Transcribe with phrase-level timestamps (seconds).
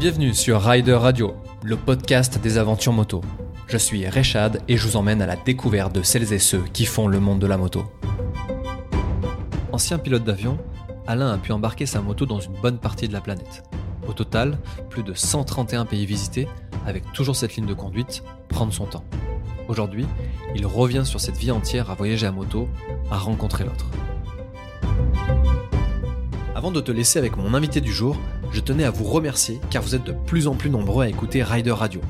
[0.00, 3.20] Bienvenue sur Rider Radio, le podcast des aventures moto.
[3.66, 6.86] Je suis Rechad et je vous emmène à la découverte de celles et ceux qui
[6.86, 7.84] font le monde de la moto.
[9.72, 10.56] Ancien pilote d'avion,
[11.06, 13.62] Alain a pu embarquer sa moto dans une bonne partie de la planète.
[14.08, 14.56] Au total,
[14.88, 16.48] plus de 131 pays visités,
[16.86, 19.04] avec toujours cette ligne de conduite, prendre son temps.
[19.68, 20.06] Aujourd'hui,
[20.56, 22.70] il revient sur cette vie entière à voyager à moto,
[23.10, 23.90] à rencontrer l'autre.
[26.54, 28.16] Avant de te laisser avec mon invité du jour,
[28.52, 31.42] je tenais à vous remercier car vous êtes de plus en plus nombreux à écouter
[31.42, 32.00] Rider Radio.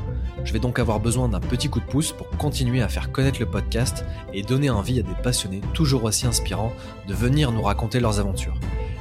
[0.44, 3.40] Je vais donc avoir besoin d'un petit coup de pouce pour continuer à faire connaître
[3.40, 6.72] le podcast et donner envie à des passionnés toujours aussi inspirants
[7.06, 8.58] de venir nous raconter leurs aventures.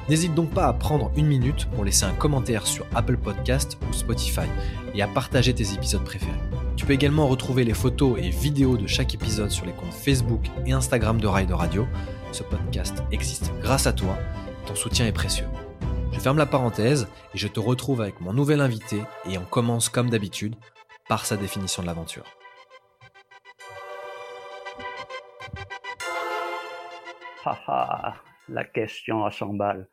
[0.10, 3.94] N'hésite donc pas à prendre une minute pour laisser un commentaire sur Apple Podcast ou
[3.94, 4.48] Spotify
[4.96, 6.32] et à partager tes épisodes préférés.
[6.76, 10.48] Tu peux également retrouver les photos et vidéos de chaque épisode sur les comptes Facebook
[10.66, 11.88] et Instagram de Rider Radio.
[12.32, 14.18] Ce podcast existe grâce à toi,
[14.66, 15.46] ton soutien est précieux.
[16.20, 19.88] Je ferme la parenthèse et je te retrouve avec mon nouvel invité et on commence
[19.88, 20.54] comme d'habitude
[21.08, 22.26] par sa définition de l'aventure.
[27.46, 28.16] Haha,
[28.50, 29.88] la question à 100 balles.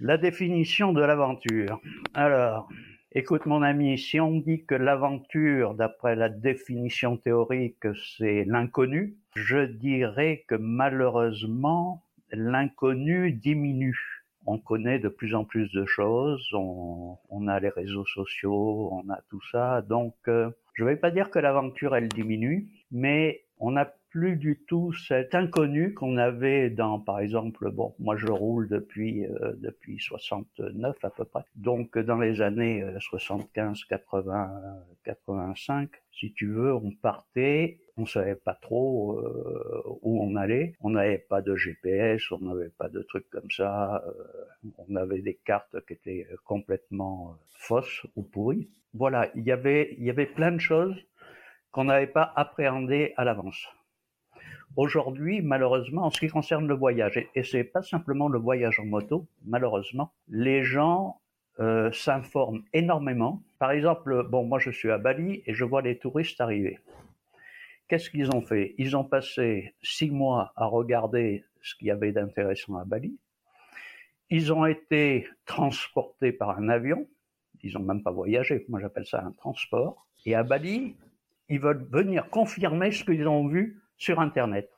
[0.00, 1.80] La définition de l'aventure.
[2.12, 2.68] Alors,
[3.12, 7.86] écoute mon ami, si on dit que l'aventure, d'après la définition théorique,
[8.18, 14.11] c'est l'inconnu, je dirais que malheureusement, l'inconnu diminue
[14.46, 19.20] on connaît de plus en plus de choses, on, a les réseaux sociaux, on a
[19.28, 23.72] tout ça, donc euh, je ne vais pas dire que l'aventure elle diminue, mais on
[23.72, 28.68] n'a plus du tout cet inconnu qu'on avait dans, par exemple, bon, moi je roule
[28.68, 34.50] depuis euh, depuis 69 à peu près, donc dans les années 75, 80,
[35.04, 40.74] 85, si tu veux, on partait on savait pas trop euh, où on allait.
[40.80, 44.02] On n'avait pas de GPS, on n'avait pas de trucs comme ça.
[44.06, 48.70] Euh, on avait des cartes qui étaient complètement euh, fausses ou pourries.
[48.94, 50.96] Voilà, il y avait il y avait plein de choses
[51.70, 53.66] qu'on n'avait pas appréhendées à l'avance.
[54.76, 58.80] Aujourd'hui, malheureusement, en ce qui concerne le voyage, et, et c'est pas simplement le voyage
[58.80, 61.20] en moto, malheureusement, les gens
[61.60, 63.42] euh, s'informent énormément.
[63.58, 66.78] Par exemple, bon, moi je suis à Bali et je vois les touristes arriver.
[67.88, 68.74] Qu'est-ce qu'ils ont fait?
[68.78, 73.18] Ils ont passé six mois à regarder ce qu'il y avait d'intéressant à Bali.
[74.30, 77.06] Ils ont été transportés par un avion.
[77.62, 78.64] Ils n'ont même pas voyagé.
[78.70, 80.06] Moi, j'appelle ça un transport.
[80.24, 80.96] Et à Bali,
[81.50, 84.70] ils veulent venir confirmer ce qu'ils ont vu sur Internet.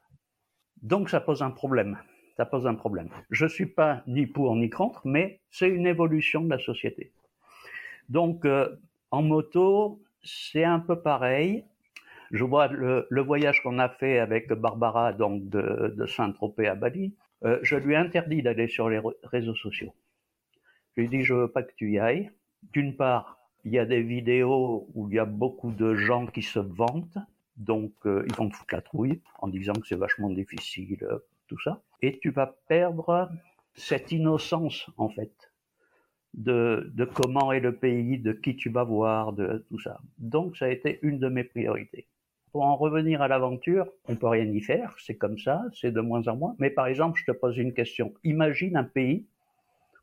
[0.82, 1.98] Donc, ça pose un problème.
[2.36, 3.08] Ça pose un problème.
[3.30, 7.12] Je suis pas ni pour ni contre, mais c'est une évolution de la société.
[8.08, 8.76] Donc, euh,
[9.10, 11.64] en moto, c'est un peu pareil
[12.34, 17.14] je vois le, voyage qu'on a fait avec Barbara, donc de, Saint-Tropez à Bali,
[17.44, 19.94] euh, je lui ai interdit d'aller sur les réseaux sociaux.
[20.96, 22.30] Je lui dit, je veux pas que tu y ailles.
[22.72, 26.42] D'une part, il y a des vidéos où il y a beaucoup de gens qui
[26.42, 27.18] se vantent,
[27.56, 31.18] donc euh, ils vont te foutre la trouille en disant que c'est vachement difficile, euh,
[31.48, 31.82] tout ça.
[32.02, 33.30] Et tu vas perdre
[33.74, 35.52] cette innocence, en fait,
[36.34, 40.00] de, de comment est le pays, de qui tu vas voir, de tout ça.
[40.18, 42.06] Donc ça a été une de mes priorités
[42.54, 46.00] pour en revenir à l'aventure, on peut rien y faire, c'est comme ça, c'est de
[46.00, 46.54] moins en moins.
[46.60, 48.14] Mais par exemple, je te pose une question.
[48.22, 49.26] Imagine un pays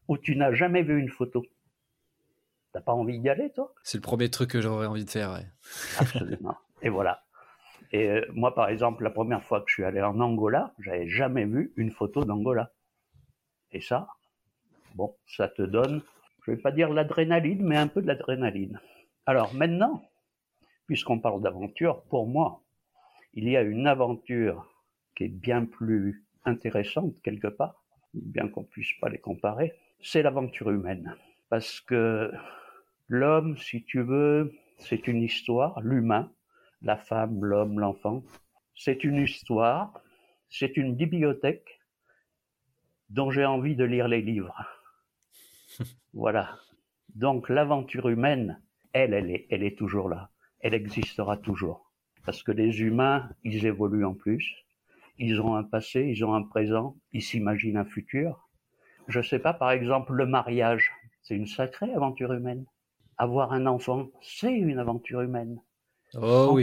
[0.10, 1.46] où tu n'as jamais vu une photo.
[2.74, 3.74] T'as pas envie d'y aller, toi?
[3.84, 5.46] C'est le premier truc que j'aurais envie de faire, ouais.
[5.98, 6.58] Absolument.
[6.82, 7.24] Et voilà.
[7.92, 11.08] Et euh, moi, par exemple, la première fois que je suis allé en Angola, j'avais
[11.08, 12.72] jamais vu une photo d'Angola.
[13.72, 14.08] Et ça,
[14.96, 16.02] bon, ça te donne,
[16.46, 18.80] je vais pas dire l'adrénaline, mais un peu de l'adrénaline.
[19.26, 20.04] Alors maintenant,
[20.88, 22.64] puisqu'on parle d'aventure, pour moi,
[23.34, 24.68] il y a une aventure
[25.16, 30.72] qui est bien plus intéressante quelque part, bien qu'on puisse pas les comparer, c'est l'aventure
[30.72, 31.16] humaine.
[31.50, 32.32] Parce que
[33.08, 36.32] l'homme, si tu veux, c'est une histoire, l'humain,
[36.82, 38.24] la femme, l'homme, l'enfant,
[38.76, 39.94] c'est une histoire,
[40.50, 41.80] c'est une bibliothèque
[43.10, 44.56] dont j'ai envie de lire les livres.
[46.14, 46.58] voilà.
[47.16, 48.62] Donc l'aventure humaine,
[48.94, 50.32] elle, elle est, elle est toujours là
[50.62, 51.92] elle existera toujours.
[52.26, 54.56] Parce que les humains, ils évoluent en plus.
[55.18, 58.48] Ils ont un passé, ils ont un présent, ils s'imaginent un futur.
[59.08, 60.92] Je sais pas, par exemple, le mariage,
[61.24, 62.66] c'est une sacrée aventure humaine.
[63.18, 65.60] Avoir un enfant, c'est une aventure humaine.
[66.14, 66.60] Oh,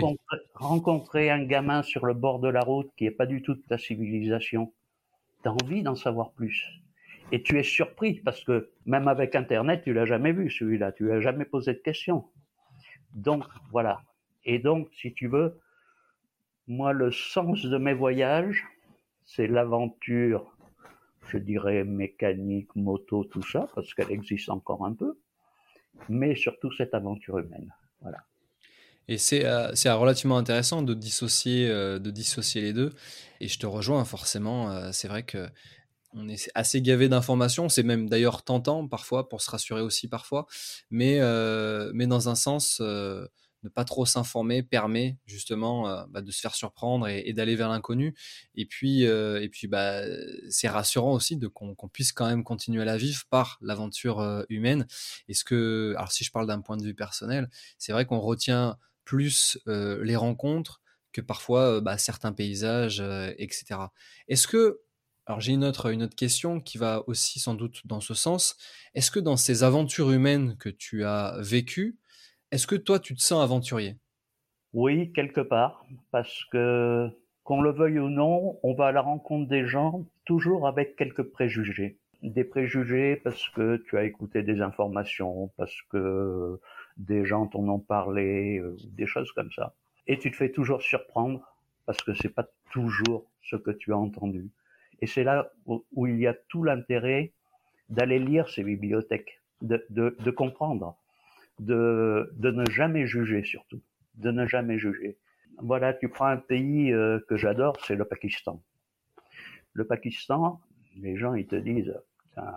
[0.55, 3.63] rencontrer, un gamin sur le bord de la route qui est pas du tout de
[3.63, 4.73] ta civilisation,
[5.43, 6.67] t'as envie d'en savoir plus.
[7.33, 11.09] Et tu es surpris parce que même avec Internet, tu l'as jamais vu celui-là, tu
[11.09, 12.25] l'as jamais posé de questions.
[13.15, 14.03] Donc, voilà.
[14.45, 15.59] Et donc, si tu veux,
[16.67, 18.67] moi, le sens de mes voyages,
[19.25, 20.55] c'est l'aventure,
[21.29, 25.17] je dirais mécanique, moto, tout ça, parce qu'elle existe encore un peu.
[26.09, 27.73] mais surtout cette aventure humaine.
[28.01, 28.19] Voilà.
[29.09, 32.93] Et c'est euh, relativement intéressant de dissocier, euh, de dissocier les deux.
[33.41, 34.71] Et je te rejoins forcément.
[34.71, 35.49] Euh, c'est vrai que
[36.15, 37.69] on est assez gavé d'informations.
[37.69, 40.47] C'est même d'ailleurs tentant parfois pour se rassurer aussi parfois.
[40.91, 41.21] Mais,
[41.93, 47.09] mais dans un sens, ne pas trop s'informer permet justement bah, de se faire surprendre
[47.09, 48.15] et, d'aller vers l'inconnu.
[48.55, 50.01] Et puis, et puis bah,
[50.49, 54.87] c'est rassurant aussi qu'on puisse quand même continuer à la vivre par l'aventure humaine.
[55.29, 58.79] Est-ce que, alors si je parle d'un point de vue personnel, c'est vrai qu'on retient
[59.09, 60.83] plus les rencontres
[61.13, 63.03] que parfois bah, certains paysages,
[63.39, 63.81] etc.
[64.29, 64.81] Est-ce que,
[65.25, 68.57] alors j'ai une autre, une autre question qui va aussi sans doute dans ce sens,
[68.95, 71.97] est-ce que dans ces aventures humaines que tu as vécues,
[72.51, 73.97] est-ce que toi, tu te sens aventurier?
[74.73, 77.09] Oui, quelque part, parce que
[77.45, 81.23] qu'on le veuille ou non, on va à la rencontre des gens toujours avec quelques
[81.23, 81.97] préjugés.
[82.23, 86.61] Des préjugés parce que tu as écouté des informations, parce que
[86.99, 89.75] des gens t'en ont parlé, euh, des choses comme ça.
[90.07, 91.41] Et tu te fais toujours surprendre
[91.87, 94.51] parce que c'est pas toujours ce que tu as entendu.
[95.01, 97.33] Et c'est là où, il y a tout l'intérêt
[97.89, 100.99] d'aller lire ces bibliothèques, de, de, de comprendre
[101.59, 103.81] de, de ne jamais juger surtout,
[104.15, 105.17] de ne jamais juger.
[105.61, 108.63] Voilà, tu prends un pays euh, que j'adore, c'est le Pakistan.
[109.73, 110.61] Le Pakistan,
[110.97, 111.95] les gens ils te disent,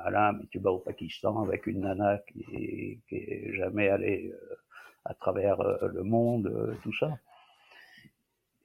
[0.05, 4.55] Alain, tu vas au Pakistan avec une nana qui est, jamais allée euh,
[5.05, 7.17] à travers euh, le monde, tout ça.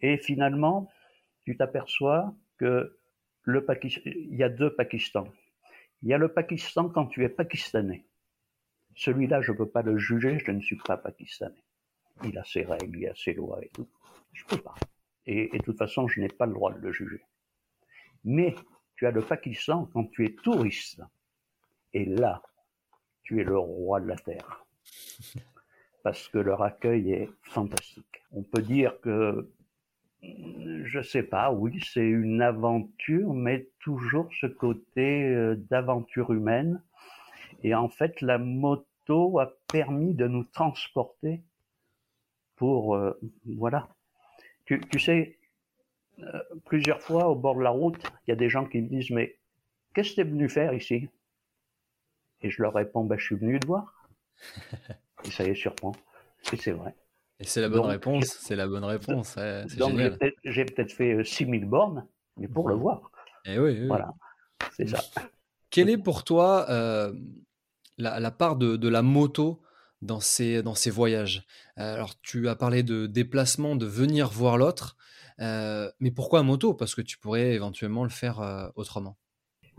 [0.00, 0.90] Et finalement,
[1.44, 2.96] tu t'aperçois que
[3.42, 5.28] le Pakistan, il y a deux Pakistans.
[6.02, 8.04] Il y a le Pakistan quand tu es pakistanais.
[8.94, 11.64] Celui-là, je ne peux pas le juger, je ne suis pas pakistanais.
[12.24, 13.88] Il a ses règles, il a ses lois et tout.
[14.32, 14.74] Je ne peux pas.
[15.26, 17.22] Et, de toute façon, je n'ai pas le droit de le juger.
[18.24, 18.54] Mais
[18.96, 21.02] tu as le Pakistan quand tu es touriste.
[21.92, 22.42] Et là,
[23.22, 24.64] tu es le roi de la terre.
[26.02, 28.22] Parce que leur accueil est fantastique.
[28.32, 29.50] On peut dire que,
[30.22, 36.80] je sais pas, oui, c'est une aventure, mais toujours ce côté euh, d'aventure humaine
[37.62, 41.42] et en fait, la moto a permis de nous transporter
[42.56, 43.18] pour, euh,
[43.56, 43.88] voilà.
[44.64, 45.35] Tu, sais,
[46.18, 48.88] euh, plusieurs fois au bord de la route, il y a des gens qui me
[48.88, 49.38] disent, mais
[49.94, 51.08] qu'est-ce que tu es venu faire ici?
[52.42, 54.08] Et je leur réponds, bah, je suis venu te voir.
[55.24, 55.92] Et ça les surprend.
[56.52, 56.94] Et c'est vrai.
[57.40, 59.36] Et c'est la bonne réponse, c'est la bonne réponse.
[59.76, 59.98] donc
[60.44, 62.06] j'ai peut-être fait 6000 euh, bornes,
[62.38, 63.10] mais pour le voir.
[63.44, 64.14] Et eh oui, Voilà,
[64.72, 65.00] c'est ça.
[65.70, 66.66] Quel est pour toi
[67.98, 69.60] la, part de, la moto
[70.06, 71.44] dans ces, dans ces voyages.
[71.78, 74.96] Euh, alors, tu as parlé de déplacement, de venir voir l'autre,
[75.40, 76.72] euh, mais pourquoi moto?
[76.72, 79.16] Parce que tu pourrais éventuellement le faire euh, autrement.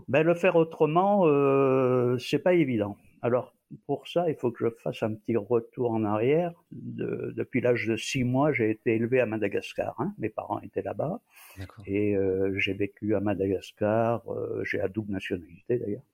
[0.06, 1.24] Ben, le faire autrement,
[2.18, 2.96] c'est pas évident.
[3.20, 3.54] Alors,
[3.86, 6.52] pour ça, il faut que je fasse un petit retour en arrière.
[6.70, 9.94] depuis l'âge de six mois, j'ai été élevé à Madagascar.
[9.98, 10.14] Hein.
[10.18, 11.20] Mes parents étaient là-bas.
[11.84, 12.16] Et
[12.54, 14.22] j'ai vécu à Madagascar.
[14.62, 16.04] j'ai la double nationalité d'ailleurs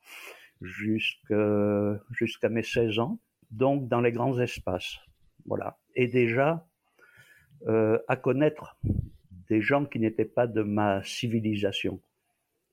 [0.61, 3.19] jusqu'à mes 16 ans,
[3.55, 4.99] donc dans les grands espaces.
[5.47, 5.79] Voilà.
[5.95, 6.67] Et déjà,
[7.67, 8.77] euh, à connaître
[9.49, 12.01] des gens qui n'étaient pas de ma civilisation.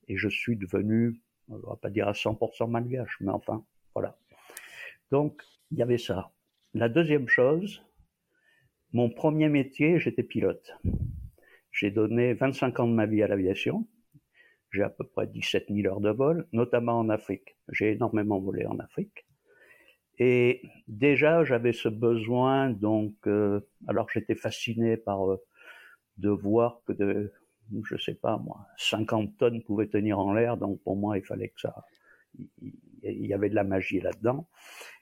[0.08, 3.64] Et je suis devenu, on va pas dire à 100% malgache, mais enfin,
[3.94, 4.16] voilà.
[5.10, 6.32] Donc, il y avait ça.
[6.74, 7.82] La deuxième chose,
[8.92, 10.76] mon premier métier, j'étais pilote.
[11.70, 13.86] J'ai donné 25 ans de ma vie à l'aviation.
[14.72, 17.56] J'ai à peu près 17 000 heures de vol, notamment en Afrique.
[17.68, 19.26] J'ai énormément volé en Afrique.
[20.18, 25.42] Et déjà, j'avais ce besoin, donc, euh, alors j'étais fasciné par euh,
[26.18, 27.32] de voir que de,
[27.84, 31.48] je sais pas moi, 50 tonnes pouvaient tenir en l'air, donc pour moi, il fallait
[31.48, 31.74] que ça,
[33.02, 34.48] il y avait de la magie là-dedans.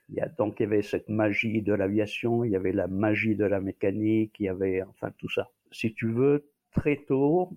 [0.08, 2.88] Il y a, donc il y avait cette magie de l'aviation, il y avait la
[2.88, 5.50] magie de la mécanique, il y avait enfin tout ça.
[5.70, 7.50] Si tu veux, très tôt,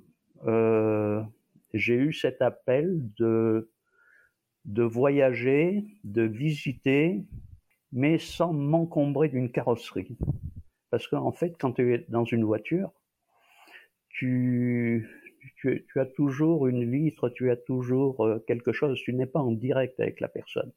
[0.46, 1.22] euh,
[1.74, 3.72] j'ai eu cet appel de,
[4.66, 7.24] de voyager, de visiter,
[7.92, 10.18] mais sans m'encombrer d'une carrosserie.
[10.90, 12.92] Parce qu'en fait, quand tu es dans une voiture,
[14.10, 15.10] tu,
[15.58, 19.52] tu, as toujours une vitre, tu as toujours euh, quelque chose, tu n'es pas en
[19.52, 20.72] direct avec la personne.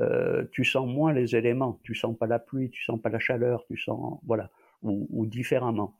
[0.00, 3.18] Euh, tu sens moins les éléments, tu sens pas la pluie, tu sens pas la
[3.18, 4.50] chaleur, tu sens, voilà,
[4.82, 5.94] ou, ou différemment.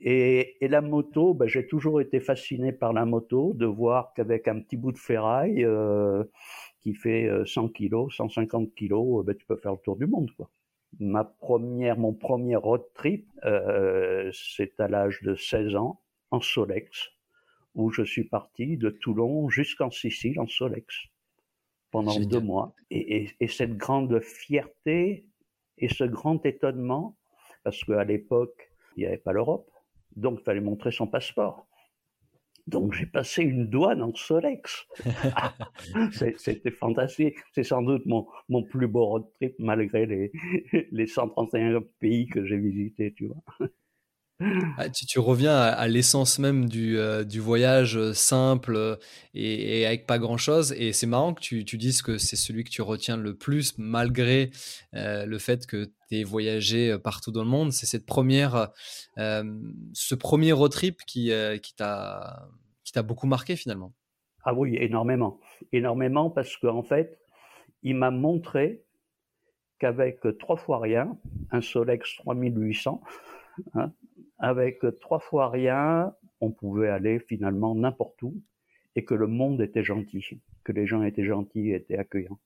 [0.00, 4.48] Et, et, la moto, ben, j'ai toujours été fasciné par la moto, de voir qu'avec
[4.48, 6.24] un petit bout de ferraille euh,
[6.80, 10.30] qui fait 100 kg, 150 kg, ben, tu peux faire le tour du monde.
[10.36, 10.48] Quoi.
[10.98, 17.10] Ma première, mon premier road trip, euh, c'est à l'âge de 16 ans, en Solex,
[17.74, 20.94] où je suis parti de Toulon jusqu'en Sicile en Solex.
[21.90, 22.74] pendant deux mois.
[22.90, 25.26] Et, et, cette grande fierté
[25.78, 27.16] et ce grand étonnement,
[27.64, 29.70] parce qu'à l'époque, il n'y avait pas l'Europe,
[30.16, 31.66] donc il fallait montrer son passeport.
[32.66, 34.86] Donc j'ai passé une douane en Solex.
[36.36, 37.36] C'était fantastique.
[37.52, 40.30] C'est sans doute mon, mon plus beau road trip malgré les,
[40.92, 43.68] les 131 pays que j'ai visités, tu vois.
[44.78, 48.96] Ah, tu, reviens à, l'essence même du, euh, voyage euh, simple euh,
[49.34, 50.72] et, avec pas grand chose.
[50.78, 54.50] Et c'est marrant que tu, dises que c'est celui que tu retiens le plus, malgré
[54.92, 57.72] le fait que tu aies voyagé partout dans le monde.
[57.72, 58.70] C'est cette première,
[59.16, 61.30] ce premier road trip qui,
[61.62, 63.92] qui t'a beaucoup marqué finalement.
[64.44, 65.38] Ah oui, énormément.
[65.72, 67.18] Énormément parce qu'en fait,
[67.82, 68.82] il m'a montré
[69.78, 71.18] qu'avec trois fois rien,
[71.50, 73.02] un Solex 3800,
[73.74, 73.92] hein,
[74.40, 78.42] avec trois fois rien, on pouvait aller finalement n'importe où
[78.96, 80.24] et que le monde était gentil,
[80.64, 82.40] que les gens étaient gentils et étaient accueillants.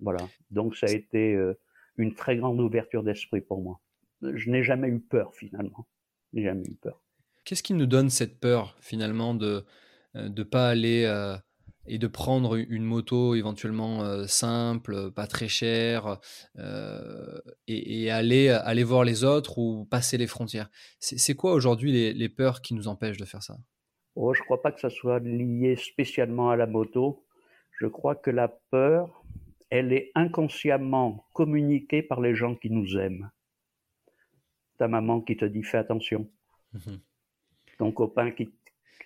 [0.00, 0.26] Voilà.
[0.50, 1.54] Donc ça a été euh,
[1.96, 3.80] une très grande ouverture d'esprit pour moi.
[4.22, 5.86] Je n'ai jamais eu peur finalement.
[6.32, 7.00] Jamais eu peur.
[7.44, 9.64] Qu'est-ce qui nous donne cette peur finalement de
[10.14, 11.36] ne euh, pas aller euh,
[11.86, 16.18] et de prendre une moto éventuellement euh, simple, pas très chère,
[16.58, 20.70] euh, et, aller, aller voir les autres ou passer les frontières.
[20.98, 23.56] C'est quoi aujourd'hui les, peurs qui nous empêchent de faire ça?
[24.16, 27.24] Oh, Je ne crois pas que ça soit lié spécialement à la moto.
[27.80, 29.24] Je crois que la peur,
[29.70, 33.30] elle est inconsciemment communiquée par les gens qui nous aiment.
[34.78, 36.30] Ta maman qui te dit fais attention.
[36.72, 36.96] Mmh
[37.78, 38.50] Ton copain qui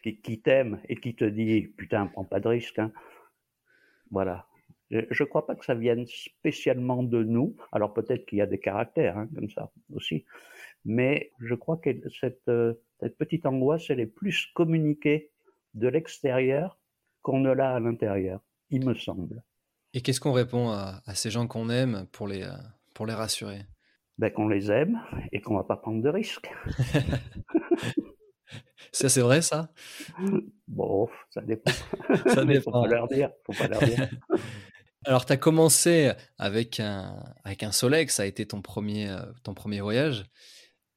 [0.03, 2.79] qui, t'aime et qui te dit putain, prends pas de risque.
[2.79, 2.93] Hein.
[4.11, 4.47] Voilà.
[4.91, 7.57] Je ne crois pas que ça vienne spécialement de nous.
[7.73, 10.25] Alors peut-être qu'il y a des caractères hein, comme ça aussi.
[10.85, 11.91] Mais je crois que
[12.21, 15.31] cette, euh, cette petite angoisse, elle est plus communiquée
[15.75, 16.79] de l'extérieur
[17.21, 18.41] qu'on ne l'a à l'intérieur,
[18.71, 19.43] il me semble.
[19.93, 22.53] Et qu'est-ce qu'on répond à, à, ces gens qu'on aime pour les, euh,
[22.95, 23.67] pour les rassurer?
[24.19, 25.01] Ben, Qu'on les aime
[25.33, 26.51] et qu'on va pas prendre de risques.
[28.99, 29.71] Ça, c'est vrai, ça?
[30.67, 31.71] Bon, ça dépend.
[32.35, 32.73] ça dépend.
[32.73, 33.31] faut pas leur dire.
[33.47, 34.09] Faut pas leur dire.
[35.05, 39.21] Alors, tu as commencé avec un, avec un Solex, ça a été ton premier, euh,
[39.45, 40.27] ton premier voyage.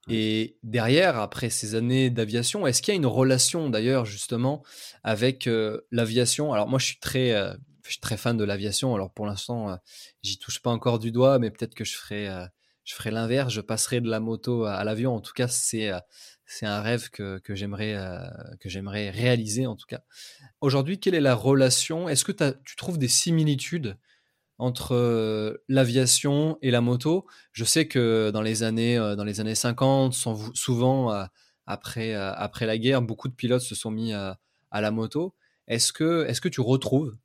[0.10, 4.64] Et derrière, après ces années d'aviation, est-ce qu'il y a une relation d'ailleurs justement
[5.04, 6.54] avec euh, l'aviation?
[6.54, 7.54] Alors moi, je suis très, euh,
[7.86, 8.96] je suis très fan de l'aviation.
[8.96, 9.78] Alors pour l'instant,
[10.24, 12.28] j'y touche pas encore du doigt, mais peut-être que je ferai,
[12.84, 13.54] je ferai l'inverse.
[13.54, 15.16] Je passerai de la moto à, à l'avion.
[15.16, 15.92] En tout cas, c'est
[16.52, 18.20] c'est un rêve que, que j'aimerais euh,
[18.60, 20.02] que j'aimerais réaliser en tout cas.
[20.60, 22.10] Aujourd'hui, quelle est la relation?
[22.10, 22.34] Est-ce que
[22.66, 23.98] tu trouves des similitudes
[24.58, 27.26] entre euh, l'aviation et la moto?
[27.54, 31.26] Je sais que dans les années euh, dans les années 50, souvent
[31.66, 34.38] après après la guerre, beaucoup de pilotes se sont mis à,
[34.74, 35.34] la moto.
[35.68, 37.16] Est-ce que est-ce que tu retrouves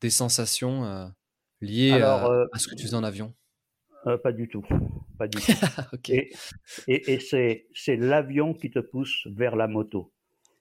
[0.00, 1.12] des sensations
[1.60, 3.32] liées à ce que tu faisais en avion?
[4.22, 4.64] Pas du tout
[5.16, 6.12] pas du tout.
[6.12, 6.30] Et,
[6.86, 10.12] et, c'est l'avion qui te pousse vers la moto.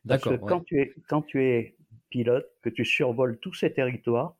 [0.07, 1.75] Parce que quand, tu es, quand tu es
[2.09, 4.35] pilote, que tu survoles tous ces territoires,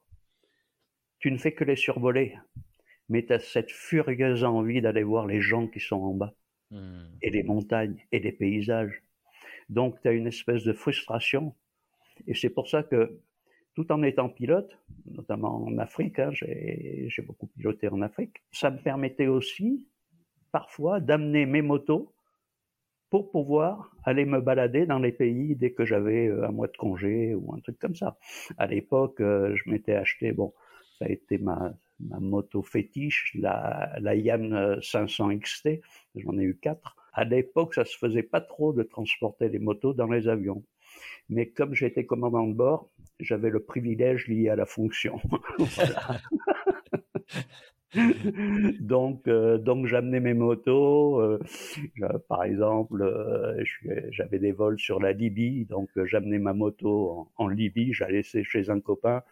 [1.20, 2.38] tu ne fais que les survoler.
[3.10, 6.34] Mais tu as cette furieuse envie d'aller voir les gens qui sont en bas,
[6.72, 7.06] hmm.
[7.22, 9.04] et les montagnes, et les paysages.
[9.70, 11.56] Donc tu as une espèce de frustration.
[12.28, 13.20] Et c'est pour ça que
[13.76, 18.78] tout en étant pilote, notamment en Afrique, hein, j'ai beaucoup piloté en Afrique, ça me
[18.78, 19.88] permettait aussi
[20.52, 22.14] parfois d'amener mes motos
[23.10, 26.78] pour pouvoir aller me balader dans les pays dès que j'avais euh, un mois de
[26.78, 28.18] congé ou un truc comme ça.
[28.58, 30.54] À l'époque, euh, je m'étais acheté, bon,
[30.98, 35.82] ça a été ma, moto fétiche, la, la Yann 500 XT,
[36.16, 36.96] j'en ai eu quatre.
[37.14, 40.64] À l'époque, ça se faisait pas trop de transporter les motos dans les avions.
[41.30, 45.20] Mais comme j'étais commandant de bord, j'avais le privilège lié à la fonction.
[48.80, 51.22] donc, euh, donc j'amenais mes motos.
[51.22, 51.40] Euh,
[52.28, 53.64] par exemple, euh,
[54.12, 58.80] j'avais des vols sur la Libye, donc j'amenais ma moto en, Libye, j'allais chez un
[58.80, 59.24] copain.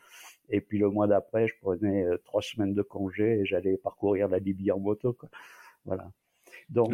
[0.50, 4.40] Et puis le mois d'après, je prenais trois semaines de congé et j'allais parcourir la
[4.40, 5.14] Libye en moto.
[5.14, 5.30] Quoi.
[5.86, 6.12] Voilà.
[6.70, 6.94] Donc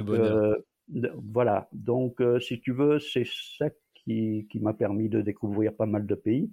[1.24, 1.68] voilà.
[1.74, 3.28] Donc si tu veux, c'est
[3.58, 6.52] ça qui, qui m'a permis de découvrir pas mal de pays.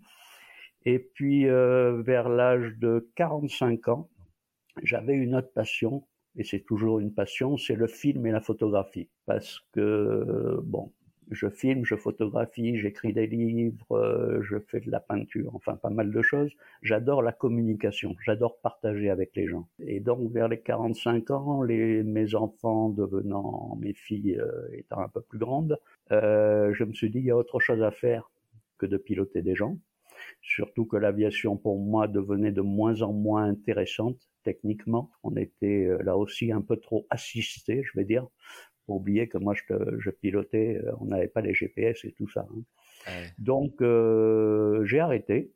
[0.87, 4.09] Et puis vers l'âge de 45 ans,
[4.83, 9.09] j'avais une autre passion, et c'est toujours une passion, c'est le film et la photographie.
[9.27, 10.93] Parce que, bon,
[11.31, 16.13] je filme, je photographie, j'écris des livres, je fais de la peinture, enfin pas mal
[16.13, 16.53] de choses.
[16.83, 19.69] J'adore la communication, j'adore partager avec les gens.
[19.81, 25.21] Et donc vers les 45 ans, mes enfants devenant, mes filles euh, étant un peu
[25.21, 25.79] plus grandes,
[26.13, 28.31] euh, je me suis dit il y a autre chose à faire
[28.79, 29.79] que de piloter des gens.
[30.43, 35.11] Surtout que l'aviation pour moi devenait de moins en moins intéressante techniquement.
[35.25, 38.27] On était euh, là aussi un peu trop assisté, je vais dire,
[38.87, 42.47] pour oublier que moi je, pilotais, euh, on n'avait pas les GPS et tout ça.
[42.49, 42.63] Hein.
[43.39, 45.53] Donc euh, j'ai arrêté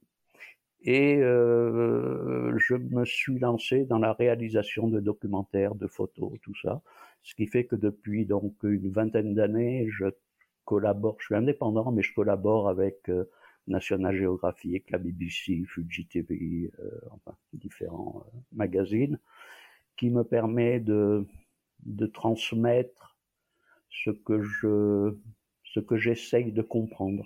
[0.82, 6.80] et je me suis lancé dans la réalisation de documentaires, de photos, tout ça.
[7.22, 10.06] Ce qui fait que depuis donc une vingtaine d'années, je
[10.64, 13.10] collabore, je suis indépendant, mais je collabore avec
[13.66, 17.00] National Geographic, la BBC, Fuji TV, euh,
[17.52, 19.18] différents euh, magazines,
[19.96, 21.26] qui me permet de,
[21.84, 23.16] de transmettre
[23.90, 25.16] ce que je
[25.72, 27.24] ce que j'essaye de comprendre,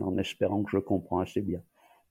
[0.00, 1.60] en espérant que je comprends assez bien.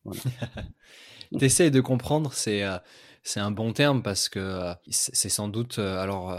[0.03, 0.21] Voilà.
[1.39, 2.77] T'essayes de comprendre, c'est euh,
[3.23, 6.37] c'est un bon terme parce que c'est sans doute alors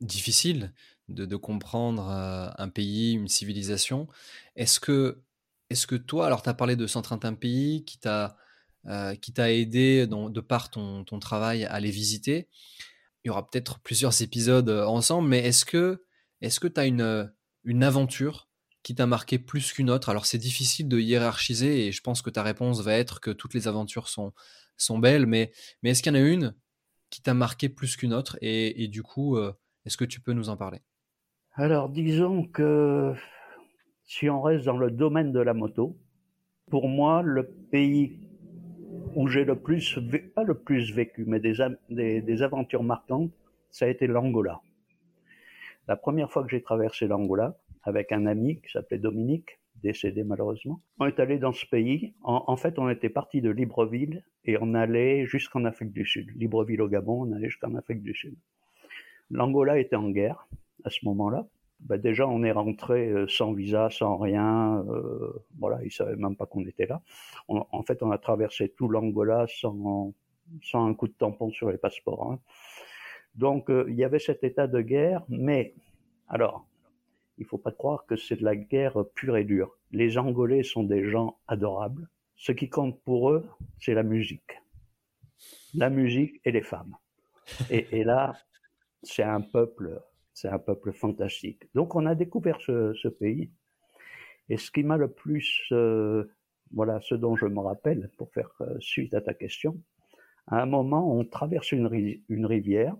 [0.00, 0.72] difficile
[1.08, 4.08] de comprendre un pays, une civilisation.
[4.56, 5.22] Est-ce que
[5.70, 8.36] est-ce que toi, alors tu as parlé de Centre Pays qui t'a
[8.86, 12.48] euh, qui t'a aidé de par ton, ton, travail à les visiter?
[13.24, 16.04] Il y aura peut-être plusieurs épisodes euh, ensemble, mais est-ce que
[16.40, 17.26] est-ce que tu as une, euh,
[17.64, 18.48] une aventure
[18.82, 20.08] qui t'a marqué plus qu'une autre?
[20.08, 23.52] Alors c'est difficile de hiérarchiser et je pense que ta réponse va être que toutes
[23.54, 24.32] les aventures sont,
[24.76, 26.54] sont belles, mais, mais est-ce qu'il y en a une
[27.10, 28.38] qui t'a marqué plus qu'une autre?
[28.40, 29.38] Et, et, du coup,
[29.84, 30.80] est-ce que tu peux nous en parler?
[31.54, 33.14] Alors disons que
[34.08, 35.94] si on reste dans le domaine de la moto,
[36.70, 38.18] pour moi, le pays
[39.14, 39.98] où j'ai le plus,
[40.34, 43.30] pas le plus vécu, mais des, aventures marquantes,
[43.70, 44.60] ça a été l'Angola.
[45.86, 50.80] La première fois que j'ai traversé l'Angola, avec un ami qui s'appelait Dominique, décédé malheureusement,
[50.98, 52.14] on est allé dans ce pays.
[52.22, 56.30] En, fait, on était parti de Libreville et on allait jusqu'en Afrique du Sud.
[56.34, 58.36] Libreville au Gabon, on allait jusqu'en Afrique du Sud.
[59.30, 60.48] L'Angola était en guerre
[60.84, 61.46] à ce moment-là
[61.80, 64.84] bah déjà on est rentré euh, sans visa, sans rien.
[64.88, 67.02] Euh, voilà, ils savaient même pas qu'on était là.
[67.48, 70.12] en fait, on a traversé tout l'Angola sans,
[70.62, 72.32] sans un coup de tampon sur les passeports.
[72.32, 72.40] Hein.
[73.34, 75.74] Donc euh, il y avait cet état de guerre, mais
[76.28, 76.66] alors
[77.38, 79.78] il faut pas croire que c'est de la guerre pure et dure.
[79.92, 82.08] Les Angolais sont des gens adorables.
[82.34, 83.48] Ce qui compte pour eux,
[83.80, 84.60] c'est la musique,
[85.74, 86.96] la musique et les femmes.
[87.70, 88.34] Et, et là,
[89.02, 90.00] c'est un peuple
[90.40, 91.64] c'est un peuple fantastique.
[91.74, 93.50] Donc on a découvert ce, pays.
[94.48, 96.24] Et ce qui m'a le plus, euh,
[96.72, 99.80] voilà, ce dont je me rappelle, pour faire euh, suite à ta question,
[100.46, 101.86] à un moment, on traverse une,
[102.46, 102.96] rivière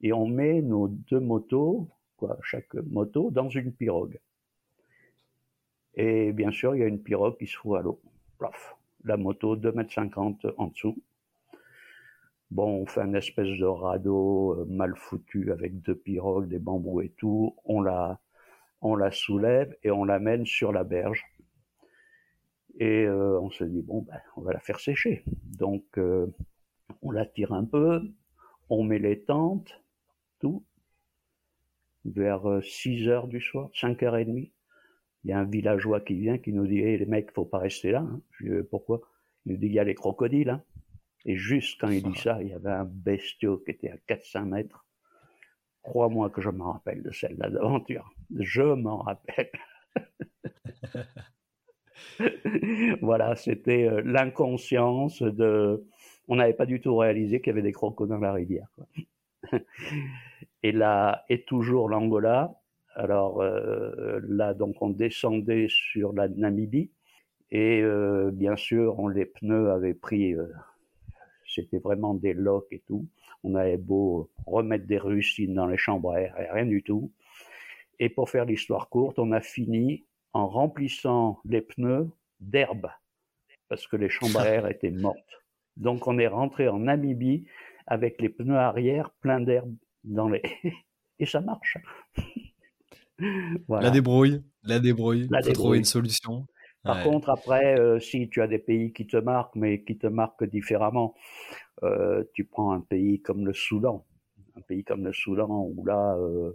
[0.00, 4.18] et on met nos deux motos, quoi, chaque moto, dans une pirogue.
[5.94, 8.00] Et bien sûr, il y a une pirogue qui se fout à l'eau.
[9.04, 10.96] La moto, 2,50 m en dessous.
[12.50, 17.02] Bon, on fait un espèce de radeau euh, mal foutu avec deux pirogues, des bambous
[17.02, 17.56] et tout.
[17.64, 18.20] On la,
[18.80, 21.24] on la soulève et on l'amène sur la berge.
[22.78, 25.24] Et euh, on se dit, bon, ben, on va la faire sécher.
[25.58, 26.26] Donc, euh,
[27.02, 28.02] on la tire un peu,
[28.68, 29.82] on met les tentes,
[30.40, 30.64] tout.
[32.04, 34.52] Vers 6 heures du soir, 5 heures et demie,
[35.24, 37.58] il y a un villageois qui vient qui nous dit, hé les mecs, faut pas
[37.58, 38.00] rester là.
[38.00, 38.20] Hein.
[38.70, 39.00] Pourquoi?
[39.46, 40.50] Il nous dit, il y a les crocodiles.
[40.50, 40.62] Hein.
[41.26, 44.46] Et juste quand il dit ça, il y avait un bestiau qui était à 400
[44.46, 44.84] mètres.
[45.82, 48.10] Crois-moi que je m'en rappelle de celle-là d'aventure.
[48.38, 49.50] Je m'en rappelle.
[53.02, 55.86] voilà, c'était euh, l'inconscience de.
[56.28, 58.68] On n'avait pas du tout réalisé qu'il y avait des crocodiles dans la rivière.
[60.62, 62.54] et là, et toujours l'Angola.
[62.94, 66.90] Alors euh, là, donc, on descendait sur la Namibie.
[67.50, 70.34] Et euh, bien sûr, on, les pneus avaient pris
[71.54, 73.06] c'était vraiment des locs et tout.
[73.42, 77.12] On avait beau remettre des rustines dans les chambres à air, rien du tout.
[77.98, 82.88] Et pour faire l'histoire courte, on a fini en remplissant les pneus d'herbe,
[83.68, 85.42] parce que les chambres à air étaient mortes.
[85.76, 87.46] Donc on est rentré en Namibie
[87.86, 90.42] avec les pneus arrière pleins d'herbe dans les...
[91.18, 91.78] et ça marche.
[93.68, 96.48] La débrouille, la débrouille, la faut trouver une solution.
[96.84, 100.06] Par contre, après, euh, si tu as des pays qui te marquent, mais qui te
[100.06, 101.14] marquent différemment,
[101.82, 104.04] euh, tu prends un pays comme le Soudan,
[104.54, 106.52] un pays comme le Soudan où là, euh,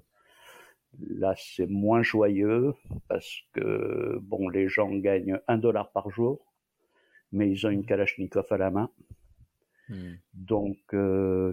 [0.99, 2.73] là c'est moins joyeux
[3.07, 6.45] parce que bon, les gens gagnent un dollar par jour,
[7.31, 8.91] mais ils ont une Kalachnikov à la main,
[9.89, 10.13] hmm.
[10.35, 10.77] donc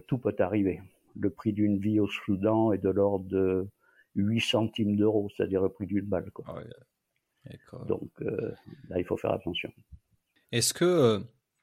[0.07, 0.83] tout peut arriver.
[1.19, 3.67] Le prix d'une vie au Soudan est de l'ordre de
[4.17, 6.31] 8 centimes d'euros, c'est-à-dire le prix d'une balle.
[6.31, 6.45] Quoi.
[6.49, 6.61] Ah
[7.87, 8.53] donc euh,
[8.89, 9.73] là, il faut faire attention.
[10.53, 11.21] Est-ce que euh,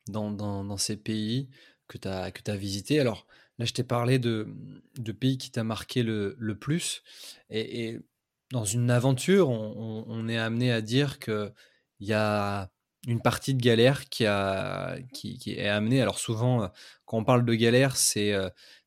[0.07, 1.49] dans, dans, ces pays
[1.87, 4.47] que tu as, que as visités, alors là, je t'ai parlé de,
[4.97, 7.03] de pays qui t'a marqué le, le plus,
[7.49, 7.99] et,
[8.51, 11.53] dans une aventure, on, on, est amené à dire qu'il
[12.01, 12.69] y a
[13.07, 16.01] une partie de galère qui, a, qui, est amenée.
[16.01, 16.71] Alors souvent,
[17.05, 18.33] quand on parle de galère, c'est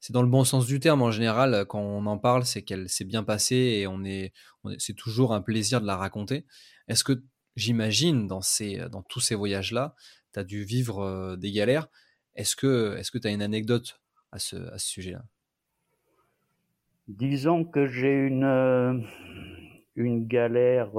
[0.00, 1.02] c'est dans le bon sens du terme.
[1.02, 4.32] En général, quand on en parle, c'est qu'elle s'est bien passée et on est,
[4.78, 6.46] c'est toujours un plaisir de la raconter.
[6.88, 7.22] Est-ce que
[7.56, 9.94] j'imagine dans, ces, dans tous ces voyages-là,
[10.32, 11.88] tu as dû vivre des galères
[12.34, 14.00] Est-ce que tu est as une anecdote
[14.32, 15.24] à ce, à ce sujet-là?
[17.08, 19.06] Disons que j'ai une,
[19.94, 20.90] une galère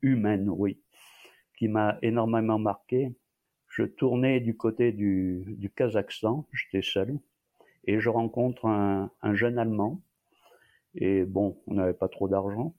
[0.00, 0.78] humaine, oui
[1.64, 3.14] qui m'a énormément marqué.
[3.68, 7.18] Je tournais du côté du, Kazakhstan, j'étais seul,
[7.86, 10.02] et je rencontre un, un jeune Allemand.
[10.94, 12.74] Et bon, on n'avait pas trop d'argent.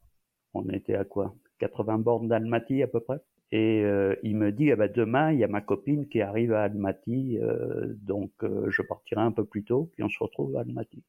[0.54, 1.36] On était à quoi?
[1.58, 3.22] 80 bornes d'Almaty à peu près.
[3.52, 6.62] Et euh, il me dit, eh demain, il y a ma copine qui arrive à
[6.62, 10.60] Almaty, euh, donc euh, je partirai un peu plus tôt, puis on se retrouve à
[10.60, 11.02] Almaty.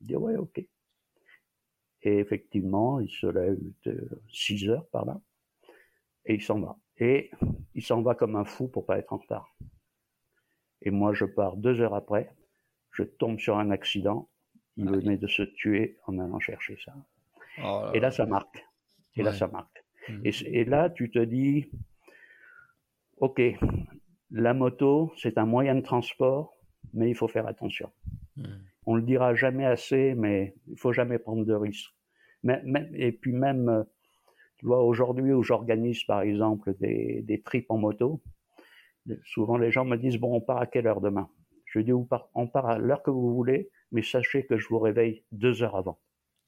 [0.00, 0.58] Je dis, ouais, ok.
[2.02, 3.58] Et effectivement, il se lève
[4.28, 5.20] 6 heures par là,
[6.26, 6.76] et il s'en va.
[6.98, 7.30] Et
[7.74, 9.56] il s'en va comme un fou pour pas être en retard.
[10.82, 12.34] Et moi, je pars deux heures après,
[12.92, 14.28] je tombe sur un accident.
[14.76, 16.94] Il venait de se tuer en allant chercher ça.
[17.62, 18.64] Oh et là, ça marque.
[19.16, 19.84] Et là, ça marque.
[20.08, 20.22] Mmh.
[20.24, 21.70] Et, là, tu te dis,
[23.18, 23.40] OK,
[24.30, 26.56] la moto, c'est un moyen de transport,
[26.94, 27.90] mais il faut faire attention.
[28.36, 28.44] Mmh.
[28.86, 31.94] On le dira jamais assez, mais il faut jamais prendre de risques.
[32.42, 32.62] Mais,
[32.94, 33.84] et puis même,
[34.62, 38.22] tu vois, aujourd'hui où j'organise par exemple des, des trips en moto,
[39.24, 41.28] souvent les gens me disent bon, on part à quelle heure demain?
[41.66, 42.30] Je dis on part,
[42.66, 45.98] à l'heure que vous voulez, mais sachez que je vous réveille deux heures avant.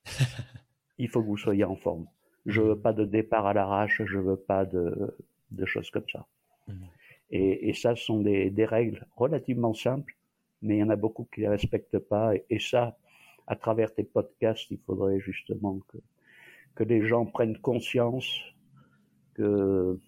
[0.99, 2.07] Il faut que vous soyez en forme.
[2.47, 5.17] Je veux pas de départ à l'arrache, je veux pas de,
[5.51, 6.29] de choses comme ça.
[6.69, 6.73] Mmh.
[7.31, 10.15] Et, et, ça, ce sont des, des, règles relativement simples,
[10.63, 12.37] mais il y en a beaucoup qui les respectent pas.
[12.37, 12.97] Et, et ça,
[13.49, 15.99] à travers tes podcasts, il faudrait justement que
[16.75, 18.27] que les gens prennent conscience
[19.35, 19.99] que,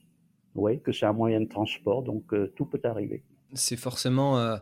[0.54, 3.22] ouais, que c'est un moyen de transport, donc euh, tout peut arriver.
[3.54, 4.56] C'est forcément, euh,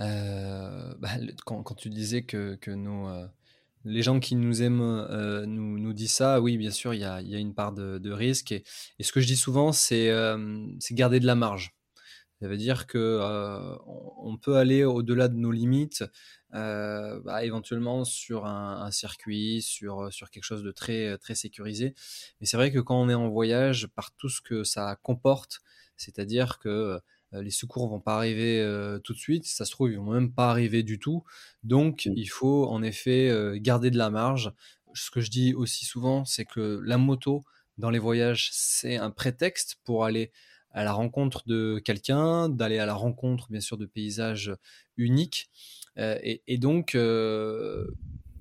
[0.00, 1.10] euh, bah,
[1.44, 2.58] quand, tu disais que,
[3.84, 5.06] les gens qui nous aiment
[5.46, 8.52] nous, disent ça, oui, bien sûr, il y a, une part de, risque.
[8.52, 8.62] Et,
[9.00, 10.10] ce que je dis souvent, c'est
[10.92, 11.74] garder de la marge.
[12.40, 13.20] Ça veut dire que
[14.22, 16.04] on peut aller au-delà de nos limites
[16.54, 21.94] euh, bah, éventuellement sur un, un, circuit, sur, sur quelque chose de très, très sécurisé.
[22.40, 25.60] Mais c'est vrai que quand on est en voyage, par tout ce que ça comporte,
[25.96, 26.98] c'est-à-dire que
[27.34, 28.66] euh, les secours vont pas arriver
[29.04, 31.22] tout de suite, ça se trouve ils vont même pas arriver du tout.
[31.62, 34.52] Donc il faut en effet garder de la marge.
[34.94, 37.44] Ce que je dis aussi souvent, c'est que la moto
[37.78, 40.32] dans les voyages, c'est un prétexte pour aller
[40.72, 44.52] à la rencontre de quelqu'un, d'aller à la rencontre bien sûr de paysages
[44.96, 45.50] uniques.
[45.98, 47.86] Euh, et, donc, euh,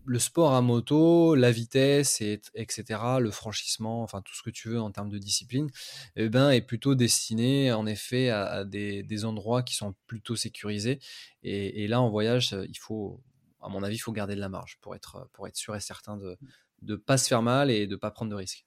[0.05, 4.69] le sport à moto, la vitesse, et, etc., le franchissement, enfin tout ce que tu
[4.69, 5.69] veux en termes de discipline,
[6.15, 10.99] eh ben, est plutôt destiné en effet à, des, endroits qui sont plutôt sécurisés.
[11.43, 13.21] Et, là, en voyage, il faut,
[13.61, 15.79] à mon avis, il faut garder de la marge pour être, pour être sûr et
[15.79, 16.37] certain de
[16.83, 18.65] ne pas se faire mal et de ne pas prendre de risques.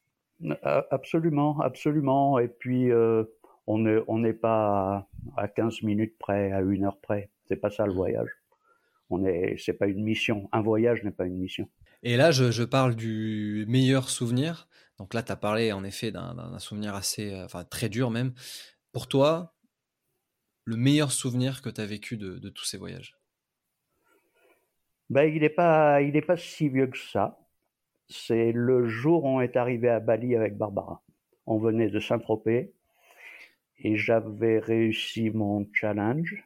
[0.91, 2.39] Absolument, absolument.
[2.39, 3.25] Et puis, euh,
[3.67, 7.31] on n'est on pas à 15 minutes près, à une heure près.
[7.47, 8.31] C'est pas ça le voyage
[9.13, 10.49] on est, c'est pas une mission.
[10.53, 11.69] Un voyage n'est pas une mission.
[12.03, 14.69] Et là, je, parle du meilleur souvenir.
[14.99, 18.33] Donc là, tu as parlé en effet d'un souvenir assez, euh, enfin très dur même.
[18.93, 19.55] Pour toi,
[20.65, 23.17] le meilleur souvenir que tu as vécu de, tous ces voyages?
[25.11, 27.39] Ben, Il n'est pas, il est pas si vieux que ça.
[28.09, 31.03] C'est le jour où on est arrivé à Bali avec Barbara.
[31.47, 32.73] On venait de Saint-Tropez
[33.83, 36.45] et j'avais réussi mon challenge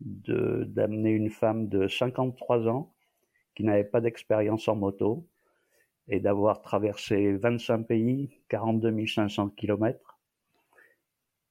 [0.00, 2.92] de d'amener une femme de 53 ans
[3.54, 5.26] qui n'avait pas d'expérience en moto
[6.08, 10.18] et d'avoir traversé 25 pays, 42 500 kilomètres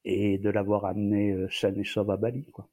[0.04, 2.46] et de l'avoir amenée euh, saine et sauve à Bali.
[2.52, 2.68] Quoi.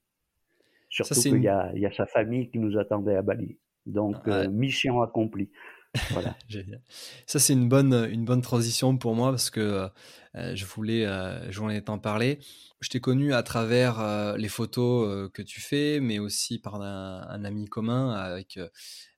[0.89, 3.59] Surtout qu'il y, a, y a sa famille qui nous attendait à Bali.
[3.87, 5.51] Donc, euh, mission accomplie.
[6.11, 6.37] Voilà.
[7.27, 9.89] Ça, c'est une bonne, une bonne transition pour moi parce que
[10.37, 12.39] euh, je voulais, euh, je voulais t'en parler.
[12.81, 17.45] Je t'ai connu à travers euh, les photos que tu fais, mais aussi par un,
[17.45, 18.59] ami commun avec,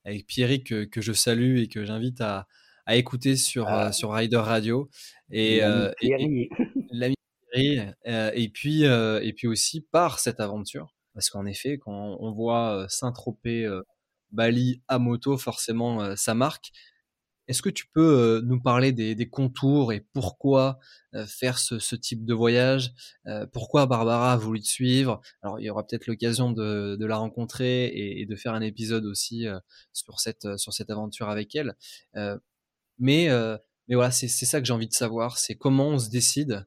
[0.05, 2.47] avec Pierrick que, que, je salue et que j'invite à,
[2.85, 3.93] à, écouter sur, ah.
[3.93, 4.89] sur Rider Radio.
[5.31, 7.15] Et l'ami
[7.53, 7.81] Pierrick.
[8.05, 10.95] et puis, et puis aussi par cette aventure.
[11.15, 13.67] Parce qu'en effet, quand on voit Saint-Tropez
[14.33, 16.73] Bali à moto, forcément, euh, ça marque.
[17.49, 20.81] Est-ce que tu peux euh, nous parler des, contours et pourquoi
[21.15, 22.93] euh, faire ce, type de voyage?
[23.53, 25.21] Pourquoi Barbara a voulu te suivre?
[25.43, 29.47] Alors, il y aura peut-être l'occasion de, la rencontrer et, de faire un épisode aussi
[29.93, 31.77] sur cette sur cette aventure avec elle.
[32.99, 33.29] mais
[33.89, 36.67] mais voilà, c'est ça que j'ai envie de savoir, c'est comment on se décide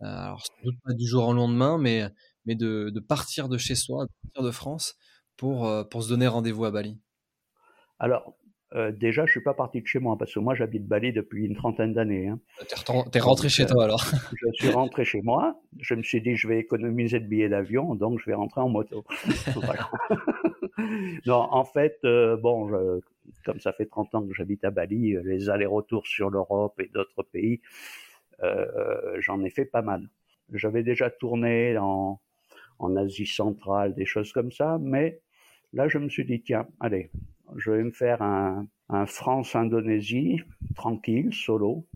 [0.00, 2.04] alors sans doute pas du jour au lendemain, mais,
[2.44, 4.96] mais de, de partir de chez soi, de partir de France
[5.36, 6.98] pour, pour se donner rendez-vous à Bali?
[7.98, 8.36] Alors,
[8.74, 11.46] euh, déjà, je suis pas parti de chez moi parce que moi j'habite Bali depuis
[11.46, 12.28] une trentaine d'années.
[12.28, 12.40] Hein.
[13.12, 14.04] T'es rentré chez toi alors
[14.36, 15.60] Je suis rentré chez moi.
[15.80, 18.68] Je me suis dit je vais économiser de billets d'avion, donc je vais rentrer en
[18.68, 19.04] moto.
[21.26, 23.00] non, en fait, euh, bon,
[23.44, 26.88] comme ça fait 30 ans que j'habite à Bali, euh, les allers-retours sur l'Europe et
[26.88, 27.60] d'autres pays,
[28.42, 30.08] euh, j'en ai fait pas mal.
[30.52, 32.20] J'avais déjà tourné en,
[32.78, 35.20] en Asie centrale, des choses comme ça, mais
[35.76, 37.10] là je me suis dit tiens, allez,
[37.56, 38.66] je vais me faire un,
[39.06, 40.40] France-Indonésie,
[40.74, 41.86] tranquille, solo.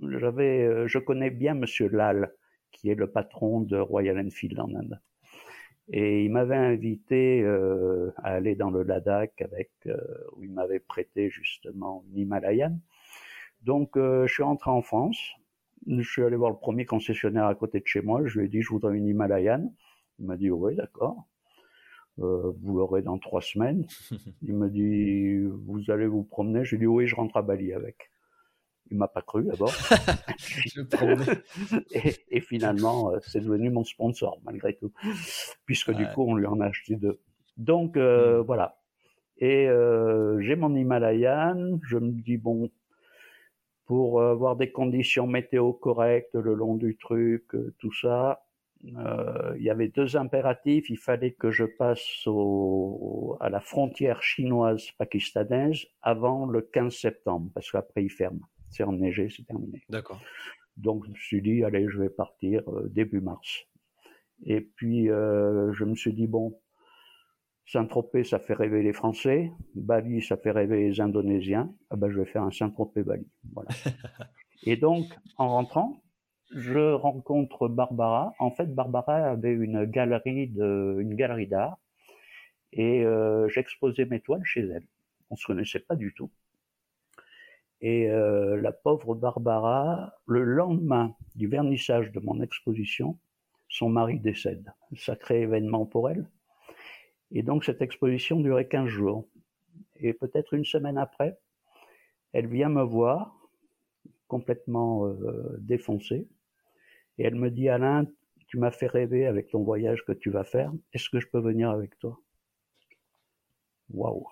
[0.00, 2.32] J'avais, euh, je connais bien Monsieur Lal,
[2.70, 5.00] qui est le patron de Royal Enfield en Inde.
[5.90, 9.96] Et il m'avait invité euh, à aller dans le Ladakh avec, euh,
[10.36, 12.78] où il m'avait prêté justement une Himalayan.
[13.62, 15.18] Donc je suis rentré en France.
[15.86, 18.20] Je suis allé voir le premier concessionnaire à côté de chez moi.
[18.26, 19.72] Je lui ai dit je voudrais une Himalayan.
[20.20, 21.26] Il m'a dit oui d'accord.
[22.20, 23.86] Euh, vous l'aurez dans trois semaines.
[24.42, 26.64] Il me dit, vous allez vous promener?
[26.64, 28.10] J'ai dit, oui, je rentre à Bali avec.
[28.90, 29.72] Il m'a pas cru d'abord.
[31.92, 34.92] et, et, finalement, euh, c'est devenu mon sponsor malgré tout,
[35.66, 37.20] puisque du coup, on lui en a acheté deux.
[37.56, 38.46] Donc euh, mm.
[38.46, 38.78] voilà.
[39.38, 41.78] Et euh, j'ai mon Himalayan.
[41.82, 42.70] Je me dis bon,
[43.84, 47.44] pour avoir des conditions météo correctes le long du truc,
[47.78, 48.46] tout ça,
[48.84, 50.88] euh, il y avait deux impératifs.
[50.90, 57.50] Il fallait que je passe au, à la frontière chinoise pakistanaise avant le 15 septembre,
[57.54, 58.40] parce qu'après il ferme.
[58.70, 59.82] C'est enneigé, c'est terminé.
[59.88, 60.20] D'accord.
[60.76, 63.64] Donc je me suis dit, allez, je vais partir euh, début mars.
[64.44, 66.60] Et puis euh, je me suis dit, bon,
[67.66, 69.52] Saint-Tropez, ça fait rêver les Français.
[69.74, 71.74] Bali, ça fait rêver les Indonésiens.
[71.90, 73.26] Ah ben, je vais faire un Saint-Tropez-Bali.
[73.52, 73.68] Voilà.
[74.64, 75.04] Et donc,
[75.36, 76.02] en rentrant,
[76.50, 78.34] je rencontre Barbara.
[78.38, 81.78] En fait, Barbara avait une galerie de, galerie d'art
[82.72, 84.86] et euh, j'exposais mes toiles chez elle.
[85.30, 86.30] On se connaissait pas du tout.
[87.80, 93.18] Et euh, la pauvre Barbara, le lendemain du vernissage de mon exposition,
[93.68, 94.72] son mari décède.
[94.96, 96.28] Sacré événement pour elle.
[97.30, 99.28] Et donc cette exposition durait 15 jours.
[99.96, 101.38] Et peut-être une semaine après,
[102.32, 103.34] elle vient me voir,
[104.26, 106.28] complètement euh, défoncée,
[107.18, 108.06] et elle me dit, Alain,
[108.46, 110.72] tu m'as fait rêver avec ton voyage que tu vas faire.
[110.92, 112.18] Est-ce que je peux venir avec toi?
[113.90, 114.26] Waouh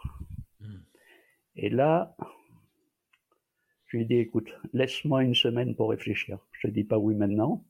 [0.60, 0.80] hmm.
[1.56, 2.16] Et là,
[3.86, 6.38] je lui ai dit, écoute, laisse-moi une semaine pour réfléchir.
[6.52, 7.64] Je te dis pas oui maintenant.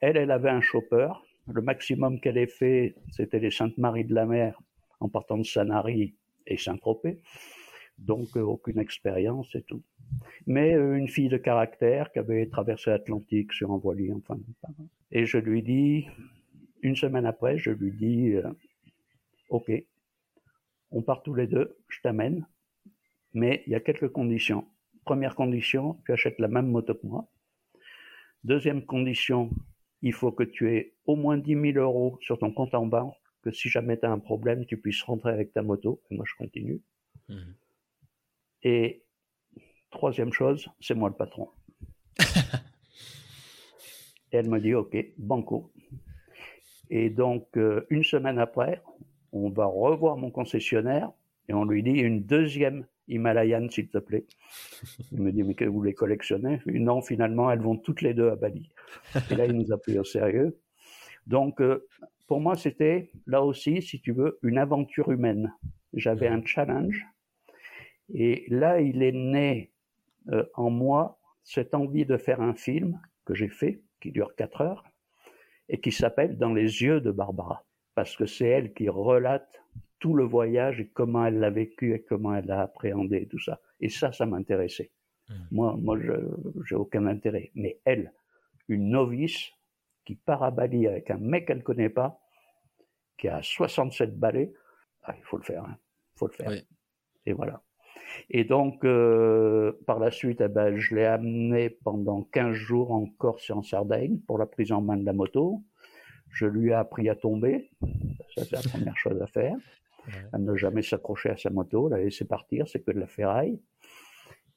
[0.00, 1.08] Elle, elle avait un chopper.
[1.46, 4.60] Le maximum qu'elle ait fait, c'était les Saintes-Maries de la Mer
[5.00, 6.14] en partant de Sanary
[6.46, 7.20] et Saint-Tropez.
[7.98, 9.82] Donc, euh, aucune expérience et tout
[10.46, 14.38] mais euh, une fille de caractère qui avait traversé l'Atlantique sur un voilier, enfin.
[15.12, 16.06] Et je lui dis,
[16.82, 18.50] une semaine après, je lui dis, euh,
[19.48, 19.70] ok,
[20.90, 22.46] on part tous les deux, je t'amène,
[23.34, 24.66] mais il y a quelques conditions.
[25.04, 27.28] Première condition, tu achètes la même moto que moi.
[28.44, 29.50] Deuxième condition,
[30.02, 33.14] il faut que tu aies au moins 10 000 euros sur ton compte en banque,
[33.42, 36.24] que si jamais tu as un problème, tu puisses rentrer avec ta moto, et moi
[36.26, 36.80] je continue.
[37.28, 37.38] Mmh.
[38.62, 39.02] Et
[39.90, 41.48] Troisième chose, c'est moi le patron.
[42.20, 42.22] et
[44.32, 45.72] elle me dit, OK, banco.
[46.90, 48.82] Et donc, euh, une semaine après,
[49.32, 51.10] on va revoir mon concessionnaire
[51.48, 54.26] et on lui dit une deuxième Himalayan, s'il te plaît.
[55.12, 56.60] Il me dit, mais que vous les collectionnez?
[56.66, 58.70] Non, finalement, elles vont toutes les deux à Bali.
[59.30, 60.56] Et là, il nous a pris au sérieux.
[61.26, 61.86] Donc, euh,
[62.28, 65.52] pour moi, c'était là aussi, si tu veux, une aventure humaine.
[65.92, 67.04] J'avais un challenge.
[68.14, 69.72] Et là, il est né
[70.28, 74.60] euh, en moi cette envie de faire un film que j'ai fait, qui dure quatre
[74.60, 74.84] heures,
[75.68, 79.60] et qui s'appelle Dans les yeux de Barbara, parce que c'est elle qui relate
[79.98, 83.60] tout le voyage et comment elle l'a vécu et comment elle l'a appréhendé, tout ça.
[83.80, 84.90] Et ça, ça m'intéressait.
[85.28, 85.34] Mmh.
[85.50, 86.12] Moi, moi, je
[86.66, 87.50] j'ai aucun intérêt.
[87.54, 88.12] Mais elle,
[88.68, 89.50] une novice
[90.04, 92.20] qui part à Bali avec un mec qu'elle connaît pas,
[93.18, 94.52] qui a 67 balais,
[95.02, 95.64] ah, il faut le faire.
[95.64, 95.76] Hein.
[96.14, 96.52] Il faut le faire.
[97.26, 97.62] Et voilà.
[98.30, 103.06] Et donc, euh, par la suite, eh ben, je l'ai amené pendant 15 jours en
[103.06, 105.62] Corse et en Sardaigne pour la prise en main de la moto.
[106.30, 107.70] Je lui ai appris à tomber.
[108.34, 109.56] Ça, c'est la première chose à faire.
[110.32, 113.60] À ne jamais s'accrocher à sa moto, la laisser partir, c'est que de la ferraille.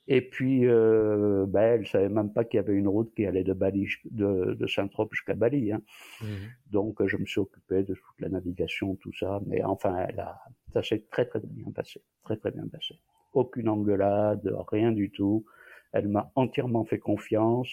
[0.07, 3.43] Et puis, euh, ben, elle savait même pas qu'il y avait une route qui allait
[3.43, 5.71] de Bali, de, de Saint-Trope jusqu'à Bali.
[5.71, 5.81] Hein.
[6.21, 6.25] Mmh.
[6.71, 9.39] Donc, je me suis occupé de toute la navigation, tout ça.
[9.47, 10.41] Mais enfin, elle a,
[10.73, 12.95] ça s'est très très bien passé, très très bien passé
[13.33, 15.45] aucune engueulade, rien du tout.
[15.91, 17.69] Elle m'a entièrement fait confiance.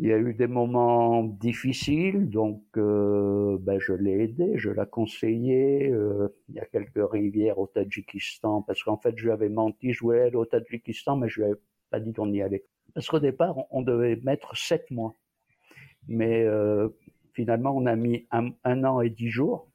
[0.00, 4.86] Il y a eu des moments difficiles, donc euh, ben, je l'ai aidé, je l'ai
[4.90, 5.88] conseillé.
[5.88, 9.92] Euh, il y a quelques rivières au Tadjikistan, parce qu'en fait, je lui avais menti,
[9.92, 11.60] je voulais aller au Tadjikistan, mais je lui avais
[11.90, 12.64] pas dit qu'on y allait.
[12.92, 15.14] Parce qu'au départ, on devait mettre sept mois.
[16.08, 16.88] Mais euh,
[17.32, 19.68] finalement, on a mis un, an et dix jours.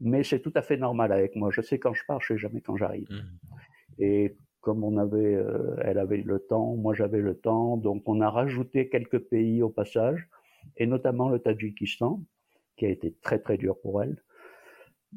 [0.00, 1.50] Mais c'est tout à fait normal avec moi.
[1.52, 3.08] Je sais quand je pars, je sais jamais quand j'arrive.
[3.10, 4.02] Mmh.
[4.02, 8.20] Et comme on avait, euh, elle avait le temps, moi j'avais le temps, donc on
[8.20, 10.28] a rajouté quelques pays au passage,
[10.76, 12.22] et notamment le Tadjikistan,
[12.76, 14.22] qui a été très très dur pour elle.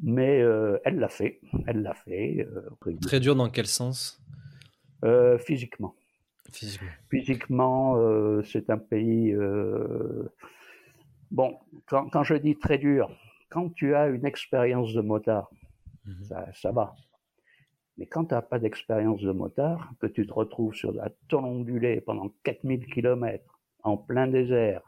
[0.01, 2.47] Mais euh, elle l'a fait, elle l'a fait.
[2.49, 4.21] Euh, très dur dans quel sens?
[5.39, 5.95] Physiquement.
[6.51, 9.35] Physiquement, Physiquement c'est un pays.
[11.29, 13.09] Bon, quand, quand, je dis très dur,
[13.53, 15.51] quand tu as une expérience de motard,
[16.05, 16.23] mhm.
[16.23, 16.95] ça, ça va.
[17.97, 21.45] Mais quand tu n'as pas d'expérience de motard, que tu te retrouves sur la tôle
[21.45, 24.81] ondulée pendant 4000 km en plein désert,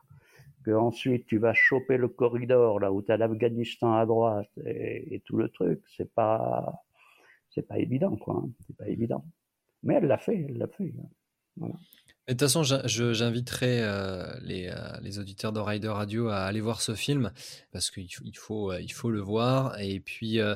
[0.63, 5.21] que ensuite tu vas choper le corridor là où tu as l'Afghanistan à droite et,
[5.25, 6.81] tout le truc, c'est pas
[7.51, 8.49] c'est pas évident quoi, hein.
[8.65, 9.23] c'est pas évident.
[9.83, 10.91] Mais elle l'a fait, elle l'a fait.
[11.61, 11.69] Hein.
[12.27, 16.81] De toute façon, j'inviterai euh, les, euh, les, auditeurs de Rider Radio à aller voir
[16.81, 17.31] ce film
[17.71, 19.79] parce qu'il il faut, il faut le voir.
[19.79, 20.55] Et puis, euh,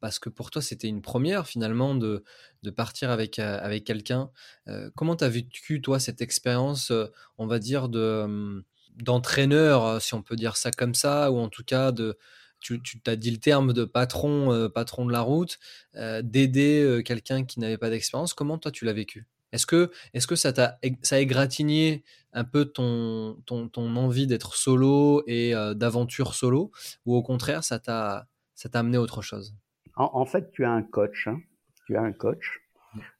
[0.00, 2.22] parce que pour toi, c'était une première finalement de,
[2.62, 4.30] de partir avec, euh, avec quelqu'un.
[4.68, 7.06] Euh, comment tu as vécu, toi, cette expérience, euh,
[7.38, 8.64] on va dire, de,
[8.96, 12.16] d'entraîneur, si on peut dire ça comme ça, ou en tout cas de.
[12.60, 15.58] Tu, tu t'as dit le terme de patron, patron de la route,
[15.94, 18.32] d'aider quelqu'un qui n'avait pas d'expérience.
[18.32, 19.26] Comment toi tu l'as vécu?
[19.52, 24.26] Est-ce que, est-ce que ça t'a ça a égratigné un peu ton, ton, ton envie
[24.26, 26.70] d'être solo et d'aventure solo,
[27.06, 28.26] ou au contraire ça t'a
[28.74, 29.56] amené autre chose?
[29.96, 31.26] En, fait, tu as un coach.
[31.26, 31.40] Hein.
[31.86, 32.60] Tu as un coach.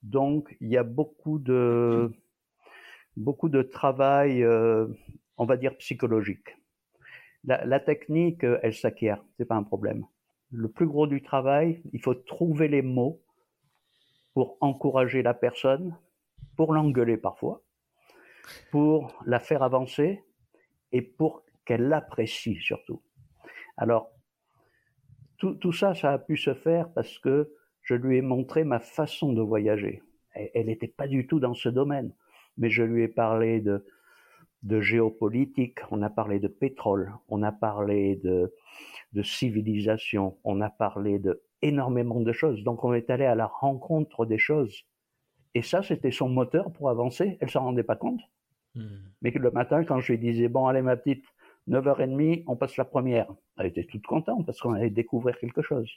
[0.02, 2.12] Donc, il y a beaucoup de,
[3.16, 4.86] beaucoup de travail, euh,
[5.38, 6.56] on va dire, psychologique.
[7.44, 10.04] La, technique, euh, elle s'acquiert, c'est pas un problème.
[10.50, 13.22] Le plus gros du travail, il faut trouver les mots
[14.34, 15.96] pour encourager la personne,
[16.56, 17.62] pour l'engueuler parfois,
[18.70, 20.24] pour la faire avancer
[20.92, 23.02] et pour qu'elle l'apprécie surtout.
[23.76, 24.10] Alors,
[25.38, 29.32] tout, ça, ça a pu se faire parce que je lui ai montré ma façon
[29.32, 30.02] de voyager.
[30.34, 32.14] Elle n'était pas du tout dans ce domaine,
[32.56, 33.84] mais je lui ai parlé de,
[34.80, 38.52] géopolitique, on a parlé de pétrole, on a parlé de,
[39.12, 42.64] de civilisation, on a parlé de énormément de choses.
[42.64, 44.84] Donc on est allé à la rencontre des choses.
[45.56, 47.38] Et ça, c'était son moteur pour avancer.
[47.40, 48.20] Elle s'en rendait pas compte.
[48.74, 48.98] Hmm.
[49.22, 51.24] Mais le matin, quand je lui disais, bon, allez ma petite,
[51.66, 53.32] 9h30, on passe la première.
[53.56, 55.90] Elle était toute contente parce qu'on allait découvrir quelque chose.